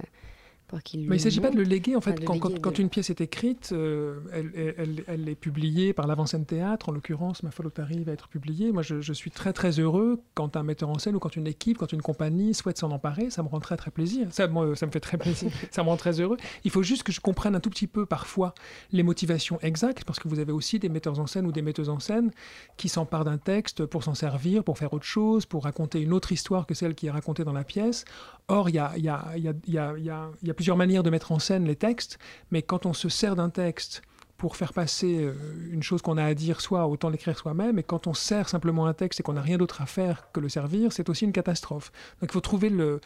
[0.70, 1.96] pour qu'il Mais il ne s'agit pas de le léguer.
[1.98, 4.76] En fait, Enfin, quand, quand- léguer, quand de- une pièce est écrite, euh, elle, elle-
[4.78, 6.90] elle- elle est publiée par l'avant-scène théâtre.
[6.90, 8.72] En l'occurrence, Ma folle au Paris va être publiée.
[8.72, 11.48] Moi, je, je suis très très heureux quand un metteur en scène ou quand une
[11.48, 13.30] équipe, quand une compagnie souhaite s'en emparer.
[13.30, 14.28] Ça me rend très très plaisir.
[14.32, 15.50] Ça, moi, ça me fait très plaisir.
[15.72, 16.38] ça me rend très heureux.
[16.64, 18.54] Il faut juste que je comprenne un tout petit peu parfois
[18.92, 21.90] les motivations exactes, parce que vous avez aussi des metteurs en scène ou des metteuses
[21.90, 22.32] en scène
[22.78, 26.32] qui s'emparent d'un texte pour s'en servir, pour faire autre chose, pour raconter une autre
[26.32, 28.06] histoire que celle qui est racontée dans la pièce.
[28.48, 30.48] Or, il y a, y a- y a- il y a- il y a- il
[30.48, 32.20] y a plusieurs manières de mettre en scène les textes,
[32.52, 34.02] mais quand on se sert d'un texte
[34.36, 35.34] pour faire passer euh,
[35.72, 38.86] une chose qu'on a à dire soi, autant l'écrire soi-même, et quand on sert simplement
[38.86, 41.32] un texte et qu'on n'a rien d'autre à faire que le servir, c'est aussi une
[41.32, 41.94] catastrophe.
[42.20, 43.00] Donc il faut trouver le,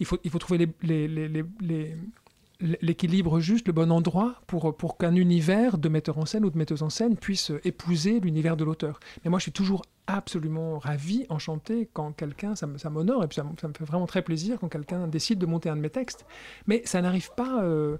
[0.00, 1.94] il faut, trouver les-
[2.60, 6.58] l'équilibre juste, le bon endroit pour, pour qu'un univers de metteur en scène ou de
[6.58, 8.98] metteuse en scène puisse épouser l'univers de l'auteur.
[9.24, 13.46] Mais moi, je suis toujours absolument ravi, enchanté quand quelqu'un, ça m'honore et puis ça,
[13.60, 16.26] ça me fait vraiment très plaisir quand quelqu'un décide de monter un de mes textes.
[16.66, 17.62] Mais ça n'arrive pas.
[17.62, 17.98] euh,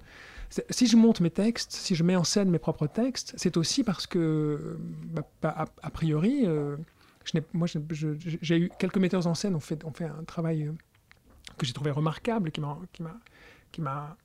[0.70, 3.82] si je monte mes textes, si je mets en scène mes propres textes, c'est aussi
[3.82, 4.78] parce que,
[5.12, 6.76] bah, bah, a, priori, euh,
[7.24, 10.72] je moi, j'ai eu quelques metteurs en scène ont fait, ont fait un travail euh,
[11.58, 14.16] que j'ai trouvé remarquable, qui m'a,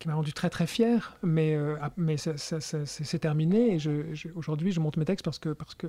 [0.00, 1.16] qui m'a, rendu très très fier.
[1.22, 3.76] Mais, euh, mais c'est terminé.
[3.76, 3.78] Et
[4.34, 5.86] aujourd'hui, je monte mes textes parce que, parce que,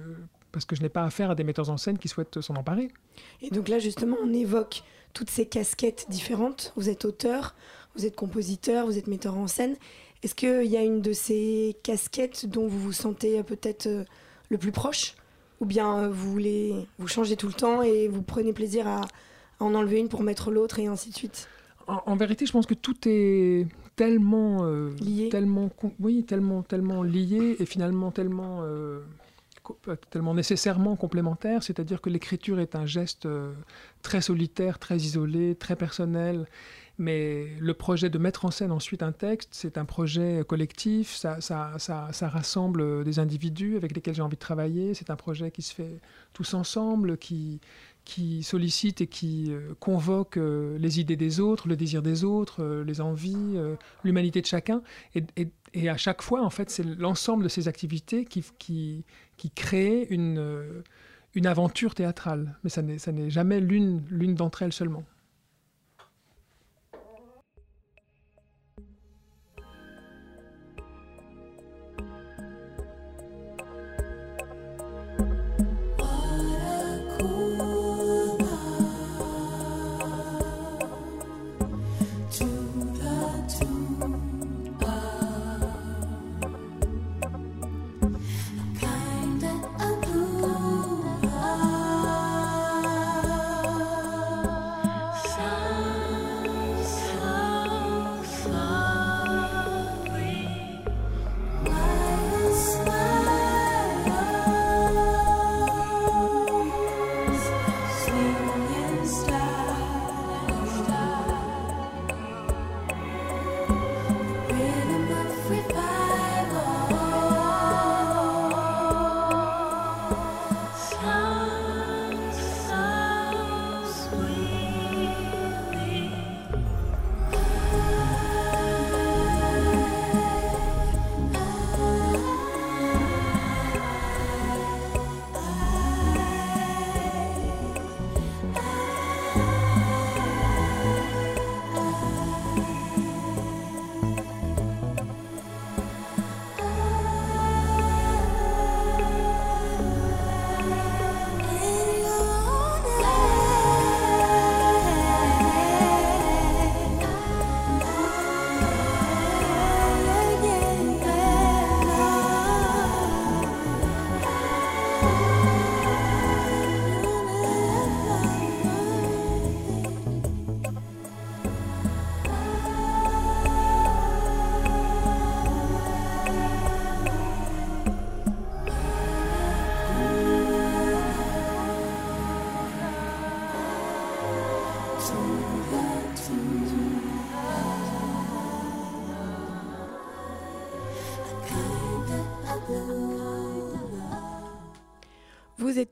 [0.51, 2.89] parce que je n'ai pas affaire à des metteurs en scène qui souhaitent s'en emparer.
[3.41, 4.84] Et donc là, justement, on évoque
[5.14, 6.74] toutes ces casquettes différentes.
[6.76, 7.55] Vous êtes auteur,
[7.95, 9.76] vous êtes compositeur, vous êtes metteur en scène.
[10.24, 14.03] Est-ce qu'il y a une de ces casquettes dont vous vous sentez euh, peut-être euh,
[14.49, 15.16] le plus proche?
[15.62, 19.01] Ou bien vous voulez vous changez tout le temps et vous prenez plaisir à
[19.59, 21.47] en enlever une pour mettre l'autre et ainsi de suite?
[21.88, 25.29] En, en vérité, je pense que tout est tellement euh, Lié.
[25.29, 25.69] tellement
[25.99, 29.01] oui, tellement tellement lié et finalement tellement euh,
[30.09, 31.63] tellement nécessairement complémentaire.
[31.63, 33.53] C'est-à-dire que l'écriture est un geste euh,
[34.01, 36.47] très solitaire, très isolé, très personnel.
[36.97, 41.41] Mais le projet de mettre en scène ensuite un texte, c'est un projet collectif, ça,
[41.41, 45.49] ça, ça, ça rassemble des individus avec lesquels j'ai envie de travailler, c'est un projet
[45.49, 45.99] qui se fait
[46.34, 47.59] tous ensemble, qui,
[48.06, 52.64] qui sollicite et qui euh, convoque euh, les idées des autres, le désir des autres,
[52.64, 53.58] euh, les envies,
[54.04, 54.82] l'humanité de chacun.
[55.16, 59.06] Et, à chaque fois, en fait, c'est l'ensemble de ces activités qui, qui,
[59.38, 60.84] qui créent une,
[61.34, 65.04] une aventure théâtrale, mais ça n'est jamais l'une d'entre elles seulement.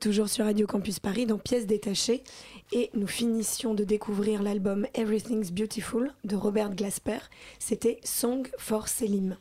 [0.00, 2.24] Toujours sur Radio Campus Paris dans Pièces détachées
[2.72, 7.18] et nous finissions de découvrir l'album Everything's Beautiful de Robert Glasper.
[7.58, 9.36] C'était Song for Selim.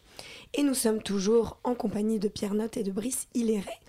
[0.53, 3.79] Et nous sommes toujours en compagnie de Pierre Notte et de Brice Hilléret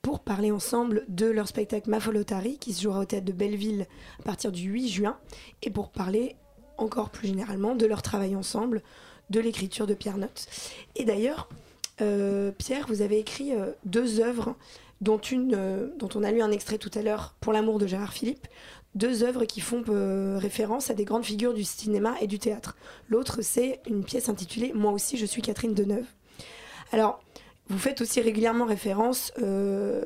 [0.00, 3.86] pour parler ensemble de leur spectacle Mafolotari qui se jouera au théâtre de Belleville
[4.18, 5.18] à partir du 8 juin
[5.62, 6.36] et pour parler
[6.78, 8.82] encore plus généralement de leur travail ensemble,
[9.28, 10.46] de l'écriture de Pierre Notte.
[10.96, 11.50] Et d'ailleurs,
[12.00, 14.56] euh, Pierre, vous avez écrit euh, deux œuvres
[15.08, 18.46] euh, dont on a lu un extrait tout à l'heure, Pour l'amour de Gérard Philippe,
[18.94, 22.76] deux œuvres qui font euh, référence à des grandes figures du cinéma et du théâtre.
[23.08, 26.06] L'autre, c'est une pièce intitulée Moi aussi, je suis Catherine Deneuve.
[26.92, 27.20] Alors,
[27.68, 30.04] vous faites aussi régulièrement référence euh,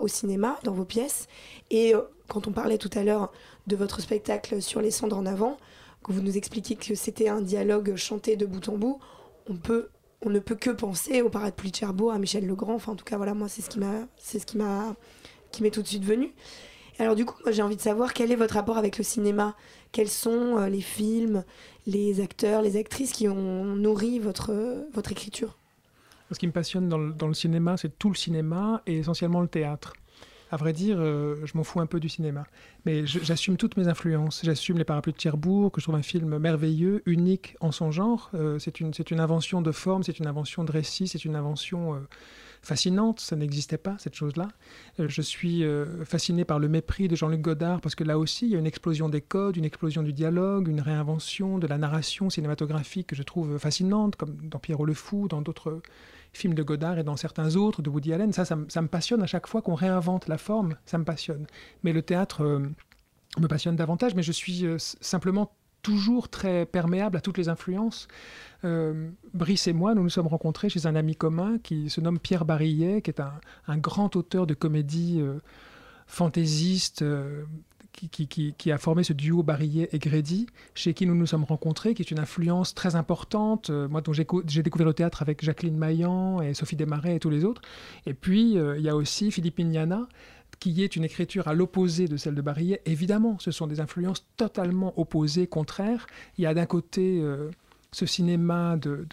[0.00, 1.26] au cinéma dans vos pièces.
[1.70, 1.92] Et
[2.28, 3.32] quand on parlait tout à l'heure
[3.66, 5.56] de votre spectacle sur les cendres en avant,
[6.04, 9.00] que vous nous expliquiez que c'était un dialogue chanté de bout en bout,
[9.48, 9.88] on peut
[10.22, 12.74] on ne peut que penser au parade de Cherbourg, à Michel Legrand.
[12.74, 14.94] Enfin, en tout cas, voilà, moi, c'est ce qui m'a, c'est ce qui m'a,
[15.50, 16.32] qui m'est tout de suite venu.
[16.98, 19.56] Alors, du coup, moi, j'ai envie de savoir quel est votre rapport avec le cinéma.
[19.92, 21.44] Quels sont euh, les films,
[21.86, 24.52] les acteurs, les actrices qui ont nourri votre,
[24.92, 25.56] votre écriture?
[26.30, 29.48] Ce qui me passionne dans dans le cinéma, c'est tout le cinéma et essentiellement le
[29.48, 29.94] théâtre.
[30.52, 32.44] À vrai dire, euh, je m'en fous un peu du cinéma.
[32.84, 34.40] Mais j'assume toutes mes influences.
[34.42, 38.30] J'assume Les Parapluies de Cherbourg, que je trouve un film merveilleux, unique en son genre.
[38.34, 41.98] Euh, c'est une, invention de forme, c'est une invention de récit, c'est une invention euh,
[42.62, 43.20] fascinante.
[43.20, 44.48] Ça n'existait pas, cette chose-là.
[44.98, 45.64] Je suis
[46.04, 48.66] fasciné par le mépris de Jean-Luc Godard, parce que là aussi, il y a une
[48.66, 53.22] explosion des codes, une explosion du dialogue, une réinvention de la narration cinématographique que je
[53.22, 55.80] trouve fascinante, comme dans Pierrot le Fou, dans d'autres
[56.32, 58.32] films de Godard et dans certains autres de Woody Allen.
[58.32, 61.46] Ça, ça, me- passionne à chaque fois qu'on réinvente la forme, ça me passionne.
[61.82, 62.60] Mais le théâtre euh,
[63.38, 65.52] me passionne davantage, mais je suis euh, simplement
[65.82, 68.06] toujours très perméable à toutes les influences.
[68.64, 72.18] Euh, Brice et moi, nous nous sommes rencontrés chez un ami commun qui se nomme
[72.18, 75.22] Pierre Barillet, qui est un, grand auteur de comédie
[76.06, 77.02] fantaisiste,
[77.92, 82.02] qui, a formé ce duo Barillet et Grédy, chez qui nous nous sommes rencontrés, qui
[82.02, 85.44] est une influence très importante, euh, moi dont j'ai co- j'ai découvert le théâtre avec
[85.44, 87.62] Jacqueline Maillan et Sophie Desmarais et tous les autres.
[88.06, 90.06] Et puis, euh, il y a aussi Philippe Mignana,
[90.60, 92.80] qui est une écriture à l'opposé de celle de Barillet.
[92.86, 96.06] Évidemment, ce sont des influences totalement opposées, contraires.
[96.38, 97.50] Il y a d'un côté euh,
[97.92, 99.06] ce cinéma de-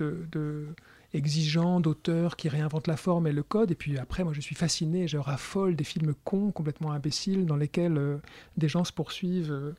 [1.13, 4.55] exigeant d'auteurs qui réinventent la forme et le code, et puis après, moi je suis
[4.55, 8.17] fasciné, je raffole des films cons, complètement imbéciles, dans lesquels euh,
[8.57, 9.71] des gens se poursuivent euh,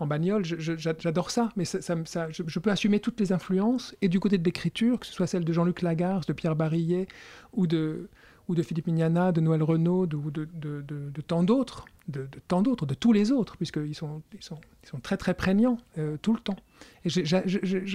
[0.00, 0.44] en bagnole.
[0.44, 1.78] J'adore ça, mais ça,
[2.30, 5.26] je, je peux assumer toutes les influences, et du côté de l'écriture, que ce soit
[5.26, 7.06] celle de Jean-Luc Lagarce, de Pierre Barillet,
[7.52, 8.08] ou de,
[8.48, 12.86] ou de Philippe Mignana, de Noël Renaud, de, ou de, tant d'autres, de, tant d'autres,
[12.86, 14.58] de tous les autres, puisqu'ils sont, ils sont,
[15.02, 16.56] très très prégnants euh, tout le temps.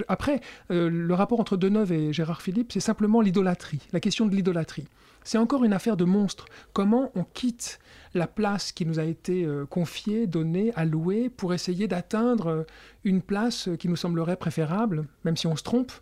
[0.08, 0.40] Après,
[0.70, 4.86] euh, le rapport entre Deneuve et Gérard Philippe, c'est simplement l'idolâtrie, la question de l'idolâtrie.
[5.24, 6.46] C'est encore une affaire de monstre.
[6.72, 7.80] Comment on quitte
[8.14, 12.64] la place qui nous a été euh, confiée, donnée, allouée, pour essayer d'atteindre
[13.04, 15.92] une place qui nous semblerait préférable, même si on se trompe,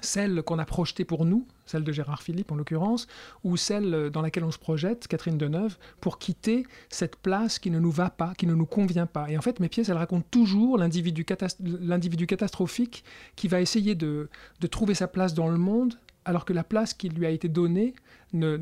[0.00, 3.06] celle qu'on a projetée pour nous, celle de Gérard Philippe en l'occurrence,
[3.44, 7.70] ou celle euh, dans laquelle on se projette, Catherine Deneuve, pour quitter cette place qui
[7.70, 9.30] ne nous va pas, qui ne nous convient pas.
[9.30, 13.04] Et en fait, mes pièces, elles racontent toujours l'individu catas- l'individu catastrophique
[13.36, 14.28] qui va essayer de,
[14.60, 17.48] de trouver sa place dans le monde, alors que la place qui lui a été
[17.48, 17.94] donnée
[18.32, 18.56] ne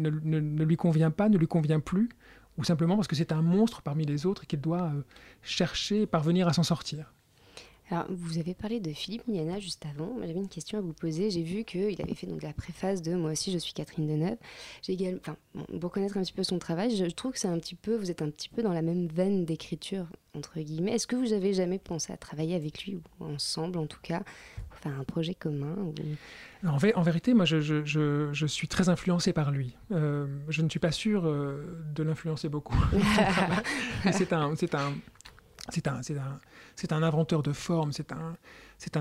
[0.65, 2.09] lui convient pas, ne lui convient plus,
[2.59, 5.03] ou simplement parce que c'est un monstre parmi les autres et qu'il doit euh,
[5.43, 7.13] chercher, parvenir à s'en sortir.
[7.91, 10.15] Alors, vous avez parlé de Philippe Miana juste avant.
[10.21, 11.31] J'avais une question à vous poser.
[11.31, 14.37] J'ai vu qu'il avait fait donc la préface de Moi aussi, je suis Catherine Deneuve.
[14.83, 17.39] J'ai également, enfin, bon, pour connaître un petit peu son travail, je, je trouve que
[17.41, 20.61] c'est un petit peu, vous êtes un petit peu dans la même veine d'écriture entre
[20.61, 20.93] guillemets.
[20.93, 24.23] Est-ce que vous avez jamais pensé à travailler avec lui ou ensemble, en tout cas,
[24.69, 25.93] pour faire un projet commun ou...
[26.65, 29.77] En, vé- en vérité, moi, je, je- je- je suis très influencé par lui.
[29.91, 32.77] Euh, je ne suis pas sûr euh, de l'influencer beaucoup.
[34.13, 34.93] C'est un, c'est un,
[35.71, 36.39] c'est un,
[36.81, 37.93] c'est un, inventeur de formes.
[37.93, 38.37] C'est un,
[38.79, 38.97] c'est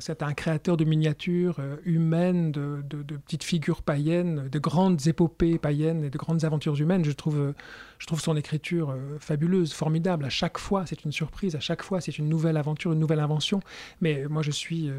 [0.00, 2.82] c'est un, créateur de miniatures euh, humaines, de,
[3.24, 7.04] petites figures païennes, de grandes épopées païennes et de grandes aventures humaines.
[7.04, 10.24] Je trouve, euh, son écriture euh, fabuleuse, formidable.
[10.24, 11.54] À chaque fois, c'est une surprise.
[11.54, 13.60] À chaque fois, c'est une nouvelle aventure, une nouvelle invention.
[14.00, 14.90] Mais moi, je suis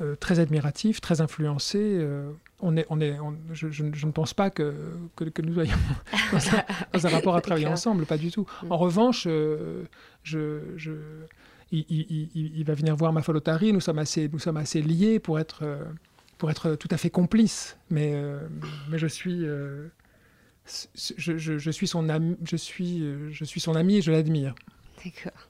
[0.00, 1.78] euh, très admiratif, très influencé.
[1.80, 2.30] euh,
[2.60, 4.74] on est, on est, on- je, je ne- je ne pense pas que,
[5.16, 5.76] que, que nous soyons
[6.32, 8.46] dans un, dans un rapport à travailler ensemble, pas du tout.
[8.70, 9.84] En revanche, euh,
[10.24, 10.92] je, je,
[11.72, 13.72] il, il- il- il va venir voir ma Folotari.
[13.72, 15.64] Nous sommes assez, nous sommes assez liés pour être,
[16.38, 17.76] pour être tout à fait complices.
[17.90, 18.40] Mais, euh,
[18.88, 19.88] mais je suis, euh,
[21.16, 24.54] je, je- je suis son ami, je suis, je suis son ami et je l'admire.
[25.04, 25.48] D'accord.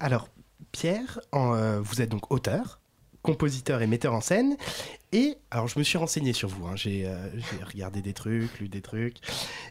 [0.00, 0.28] Alors,
[0.72, 2.80] Pierre, en, euh, vous êtes donc auteur,
[3.22, 4.56] compositeur et metteur en scène.
[5.12, 6.66] Et alors, je me suis renseigné sur vous.
[6.66, 9.16] hein, J'ai euh, j'ai regardé des trucs, lu des trucs.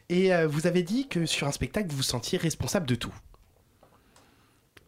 [0.10, 3.14] Et euh, vous avez dit que sur un spectacle, vous vous sentiez responsable de tout.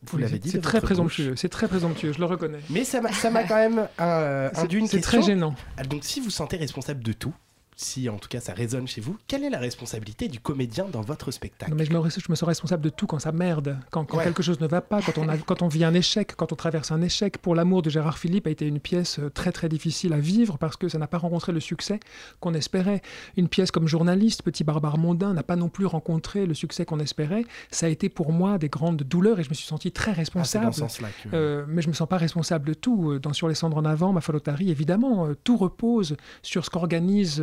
[0.06, 0.50] Vous Oui, l'avez c'est- dit.
[0.52, 1.36] C'est très présomptueux.
[1.38, 2.12] C'est très présomptueux.
[2.14, 2.60] Je le reconnais.
[2.70, 5.20] Mais ça m'a quand même euh, C'est- induit une c'est question.
[5.22, 5.56] très gênant.
[5.78, 7.34] Ah, Donc, si vous sentez responsable de tout,
[7.76, 11.02] si en tout cas ça résonne chez vous, quelle est la responsabilité du comédien dans
[11.02, 11.72] votre spectacle?
[11.72, 14.18] Non, mais je me, je me sens responsable de tout quand ça merde, quand, quand
[14.18, 14.24] Ouais.
[14.26, 16.56] quelque chose ne va pas, quand on, a, quand on vit un échec, quand on
[16.56, 17.38] traverse un échec.
[17.40, 20.58] Pour l'amour de Gérard Philippe a été une pièce euh, très très difficile à vivre
[20.58, 22.00] parce que ça n'a pas rencontré le succès
[22.40, 23.02] qu'on espérait.
[23.38, 27.00] Une pièce comme journaliste, Petit Barbare Mondain, n'a pas non plus rencontré le succès qu'on
[27.00, 27.46] espérait.
[27.72, 30.16] Ça a été pour moi des grandes douleurs et je me suis senti très Ah,
[30.16, 30.66] responsable.
[30.66, 33.12] dans ce sens-là que- Euh, mais je me sens pas responsable de tout.
[33.12, 37.42] Euh, Dans Sur les cendres en avant, ma Folotari, évidemment, tout repose sur ce qu'organise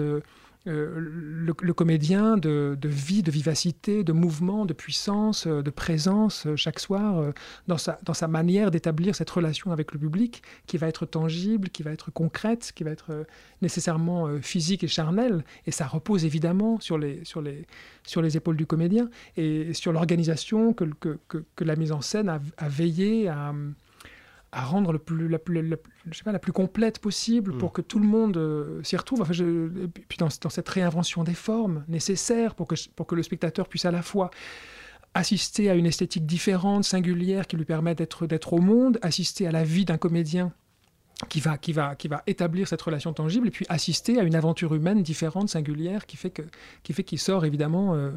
[0.67, 6.55] euh, le, comédien de, vie, de vivacité, de mouvement, de puissance, euh, de présence euh,
[6.55, 7.33] chaque soir,
[7.67, 11.93] dans, sa, manière d'établir cette relation avec le public qui va être tangible, qui va
[11.93, 13.27] être concrète, qui va être
[13.63, 15.45] nécessairement physique et charnelle.
[15.67, 17.23] Et ça repose évidemment sur les,
[18.37, 19.09] épaules du comédien
[19.39, 21.19] et sur l'organisation que
[21.61, 23.55] la mise en scène a, a veillé à
[24.53, 25.77] à rendre le plus, la, plus, la,
[26.11, 29.23] je sais pas, la plus complète possible pour que tout le monde euh, s'y retrouve.
[29.23, 33.15] Enfin, je- et puis dans, dans cette réinvention des formes nécessaires pour que, pour que
[33.15, 34.31] le spectateur puisse à la fois
[35.15, 39.53] assister à une esthétique différente, singulière, qui lui permet d'être d'être au monde, assister à
[39.53, 40.53] la vie d'un comédien
[41.29, 44.35] qui va, qui, va, qui va établir cette relation tangible, et puis assister à une
[44.35, 46.43] aventure humaine différente, singulière, qui fait que
[46.83, 48.11] qui fait qu'il sort évidemment euh,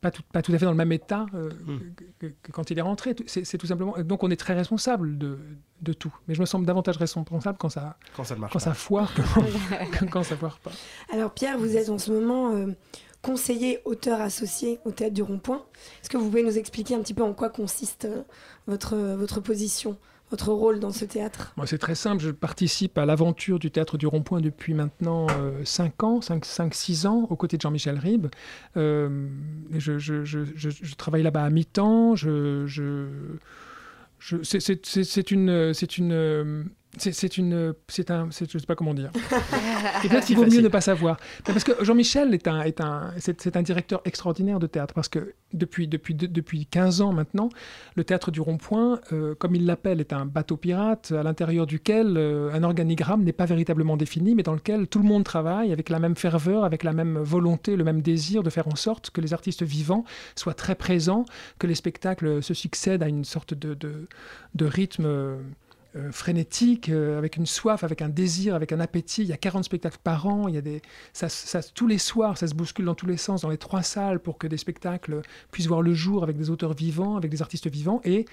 [0.00, 1.50] pas, tout, pas tout à fait dans le même état euh,
[1.96, 3.14] que, que- que quand il est rentré.
[3.26, 3.94] C'est c'est tout simplement.
[4.00, 5.38] Donc on est très responsable de,
[5.80, 6.14] de tout.
[6.28, 8.64] Mais je me sens davantage responsable quand ça, Quand ça marche quand pas.
[8.64, 9.22] ça foire que
[9.98, 10.72] que quand ça foire pas.
[11.12, 12.66] Alors Pierre, vous êtes en ce moment euh,
[13.22, 15.64] conseiller auteur associé au Théâtre du Rond-Point.
[16.02, 18.22] Est-ce que vous pouvez nous expliquer un petit peu en quoi consiste euh,
[18.66, 19.96] votre, votre position,
[20.32, 21.54] votre rôle dans ce théâtre?
[21.66, 22.22] C'est très simple.
[22.22, 25.26] Je participe à l'aventure du théâtre du Rond-Point depuis maintenant
[25.64, 28.26] 5 ans, 5-6 ans, aux côtés de Jean-Michel Ribes.
[28.76, 29.28] Euh,
[29.70, 32.16] je, travaille là-bas à mi-temps.
[34.42, 36.64] C'est- une, c'est une,
[36.98, 39.10] c'est une, c'est un, c'est- je sais pas comment dire.
[40.04, 41.16] Et peut-être qu'il vaut mieux ne pas savoir.
[41.46, 44.92] Mais parce que Jean-Michel est un, est un, c'est c'est un directeur extraordinaire de théâtre
[44.94, 47.48] parce que depuis, depuis, de- depuis 15 ans maintenant,
[47.96, 52.16] le théâtre du Rond-Point, euh, comme il l'appelle, est un bateau pirate à l'intérieur duquel
[52.16, 55.88] euh, un organigramme n'est pas véritablement défini, mais dans lequel tout le monde travaille avec
[55.88, 59.20] la même ferveur, avec la même volonté, le même désir de faire en sorte que
[59.20, 60.04] les artistes vivants
[60.36, 61.24] soient très présents,
[61.58, 64.08] que les spectacles se succèdent à une sorte de, de,
[64.54, 65.08] de rythme.
[65.96, 69.22] Euh, euh, frénétique, euh, avec une soif, avec un désir, avec un appétit.
[69.22, 70.48] Il y a 40 spectacles par an.
[70.48, 70.82] Il y a des,
[71.12, 73.82] ça, ça- tous les soirs, ça se bouscule dans tous les sens, dans les trois
[73.82, 77.42] salles, pour que des spectacles puissent voir le jour avec des auteurs vivants, avec des
[77.42, 78.00] artistes vivants.
[78.04, 78.24] Et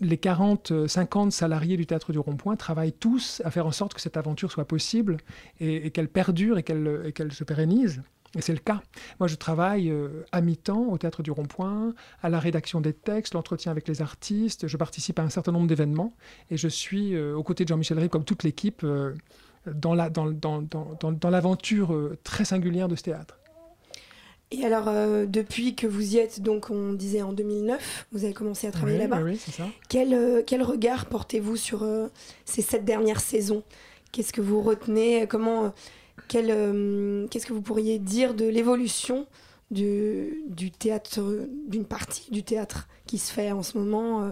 [0.00, 3.94] les 40, euh, 50 salariés du Théâtre du Rond-Point travaillent tous à faire en sorte
[3.94, 5.18] que cette aventure soit possible
[5.60, 8.02] et, qu'elle perdure et qu'elle se pérennise.
[8.36, 8.80] Et c'est le cas.
[9.18, 13.34] Moi, je travaille euh, à mi-temps au Théâtre du Rond-Point, à la rédaction des textes,
[13.34, 14.68] l'entretien avec les artistes.
[14.68, 16.14] Je participe à un certain nombre d'événements
[16.50, 19.14] et je suis euh, aux côtés de Jean-Michel Rey, comme toute l'équipe, euh,
[19.66, 23.36] dans la- dans, dans, dans, dans- dans l'aventure très singulière de ce théâtre.
[24.52, 28.32] Et alors, euh, depuis que vous y êtes, donc on disait en 2009, vous avez
[28.34, 29.22] commencé à travailler Oui, là-bas.
[29.22, 29.66] oui, oui, c'est ça.
[29.88, 32.08] Quel, euh, quel regard portez-vous sur euh,
[32.44, 33.62] ces sept dernières saisons?
[34.10, 35.28] Qu'est-ce que vous retenez?
[35.28, 35.72] Comment,
[36.34, 39.26] euh, euh, Qu'est-ce que vous pourriez dire de l'évolution
[39.70, 41.20] du, du théâtre,
[41.68, 44.30] d'une partie du théâtre qui se fait en ce moment euh?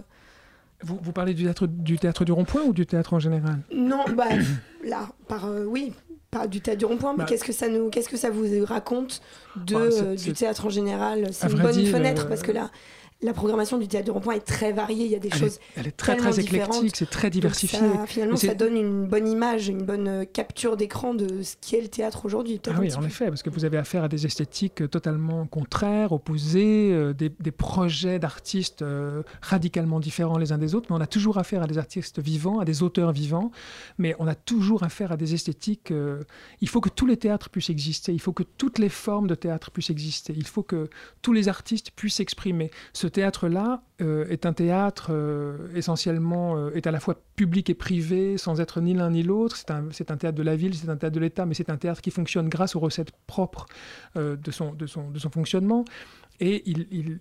[0.81, 3.59] Vous, vous parlez du théâtre, du théâtre du Rond-Point ou du théâtre en général?
[3.73, 4.29] Non, bah
[4.85, 5.93] là, par euh, oui,
[6.31, 8.45] pas du théâtre du rond-point, mais Bah, qu'est-ce que ça nous, qu'est-ce que ça vous
[8.65, 9.21] raconte
[9.55, 11.29] de Bah, du théâtre en général?
[11.31, 12.69] C'est une bonne dire, fenêtre parce que là,
[13.21, 15.05] la programmation du théâtre du rond-point est très variée.
[15.05, 17.79] Il y a des Elle choses est, elle est très très éclectique, c'est très diversifié.
[17.79, 21.81] ça, finalement, ça donne une bonne image, une bonne euh, capture d'écran de ce qu'est
[21.81, 22.61] le théâtre aujourd'hui.
[22.67, 23.07] Ah oui, en peu.
[23.07, 27.27] effet, parce que vous avez affaire à des esthétiques euh, totalement contraires, opposées, euh, des,
[27.27, 31.61] des projets d'artistes euh, radicalement différents les uns des autres, mais on a toujours affaire
[31.61, 33.51] à des artistes vivants, à des auteurs vivants,
[33.97, 35.91] mais on a toujours affaire à des esthétiques.
[35.91, 36.23] euh,
[36.61, 39.35] il faut que tous les théâtres puissent exister, il faut que toutes les formes de
[39.35, 40.89] théâtre puissent exister, il faut que
[41.21, 42.71] tous les artistes puissent s'exprimer.
[42.93, 47.73] Ce théâtre-là euh, est un théâtre euh, essentiellement, euh, est à la fois public et
[47.73, 49.55] privé, sans être ni l'un ni l'autre.
[49.55, 52.01] C'est un, théâtre de la ville, c'est un théâtre de l'État, mais c'est un théâtre
[52.01, 53.65] qui fonctionne grâce aux recettes propres
[54.15, 55.85] de son fonctionnement.
[56.41, 56.63] Et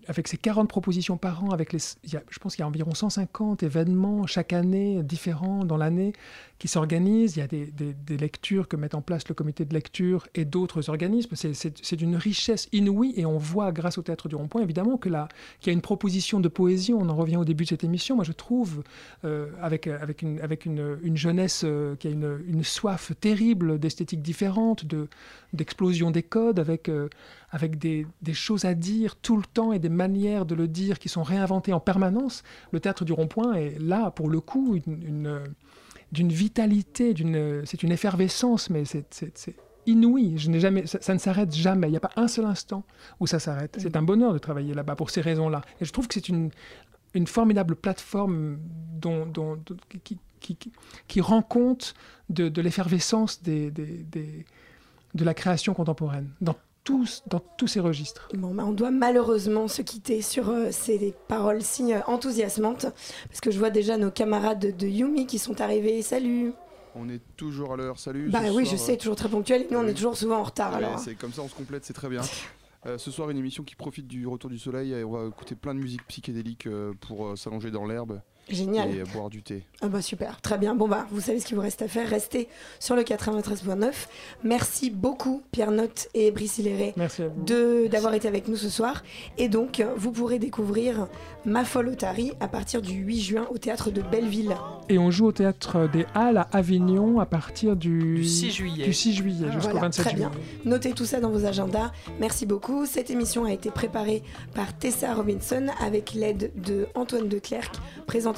[0.07, 3.65] avec ses 40 propositions par an, avec les, je pense qu'il y a environ 150
[3.65, 6.13] événements chaque année, différents dans l'année,
[6.61, 7.37] qui s'organisent.
[7.37, 10.89] Il y a des, lectures que met en place le comité de lecture et d'autres
[10.89, 11.35] organismes.
[11.35, 15.71] C'est- d'une richesse inouïe et on voit, grâce au Théâtre du Rond-Point, évidemment, qu'il y
[15.71, 16.93] a une proposition de poésie.
[16.95, 18.15] On en revient au début de cette émission.
[18.15, 18.83] Moi, je trouve,
[19.25, 24.23] euh, avec, avec, une, une, une jeunesse euh, qui a une, une soif terrible d'esthétiques
[24.23, 25.09] différentes, de-
[25.53, 27.09] d'explosion des codes, avec, euh,
[27.51, 30.99] avec des, des choses à dire tout le temps et des manières de le dire
[30.99, 32.43] qui sont réinventées en permanence.
[32.73, 35.41] Le Théâtre du Rond-Point est là, pour le coup, une- une
[36.13, 37.15] d'une vitalité,
[37.65, 39.05] c'est une effervescence, mais c'est,
[39.87, 40.37] inouï.
[40.87, 41.89] Ça, ne s'arrête jamais.
[41.89, 42.85] Il n'y a pas un seul instant
[43.21, 43.77] où ça s'arrête.
[43.79, 45.63] C'est un bonheur de travailler là-bas pour ces raisons-là.
[45.81, 46.51] Et je trouve que c'est une,
[47.27, 48.59] formidable plateforme
[51.09, 51.95] qui, rend compte
[52.31, 53.73] de, l'effervescence de
[55.15, 56.31] la création contemporaine
[56.89, 58.31] tous, dans tous ces registres.
[58.33, 62.87] Bon, bah, on doit malheureusement se quitter sur euh, ces paroles si euh, enthousiasmantes,
[63.29, 66.01] parce que je vois déjà nos camarades de, de Yumi qui sont arrivés.
[66.01, 66.53] Salut
[66.95, 68.31] On est toujours à l'heure, salut.
[68.31, 70.45] Bah oui, soir, je sais, euh, toujours très ponctuel, nous on est toujours souvent en
[70.45, 70.71] retard.
[70.71, 70.99] ouais, alors.
[70.99, 72.23] c'est comme ça, on se complète, c'est très bien.
[72.87, 75.57] Euh, ce soir, une émission qui profite du retour du soleil et on va écouter
[75.57, 78.21] plein de musique psychédélique euh, pour euh, s'allonger dans l'herbe
[78.51, 78.91] Génial.
[78.95, 79.65] et euh, boire du thé.
[79.81, 80.75] Ah bah super, très bien.
[80.75, 82.49] Bon bah vous savez ce qu'il vous reste à faire, restez
[82.81, 83.93] sur le 93.9.
[84.45, 87.45] Merci beaucoup Pierre Note et Brice Léré Merci à vous.
[87.45, 89.03] de d'avoir été avec nous ce soir.
[89.37, 91.07] Et donc vous pourrez découvrir
[91.45, 94.55] Ma folle Otari à partir du 8 juin au théâtre de Belleville.
[94.91, 98.85] Et on joue au théâtre des Halles à Avignon à partir du, Du 6 juillet.
[98.85, 100.29] du 6 juillet jusqu'au Voilà, 27 très juillet.
[100.29, 100.41] bien.
[100.71, 101.93] Notez tout ça dans vos agendas.
[102.21, 102.85] Merci beaucoup.
[102.87, 104.23] Cette émission a été préparée
[104.55, 107.73] par Tessa Robinson avec l'aide de Antoine Declercq,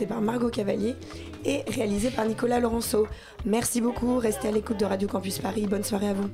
[0.06, 0.96] par Margot Cavalier
[1.44, 3.06] et réalisée par Nicolas Laurenceau.
[3.44, 4.18] Merci beaucoup.
[4.18, 5.66] Restez à l'écoute de Radio Campus Paris.
[5.66, 6.30] Bonne soirée à vous.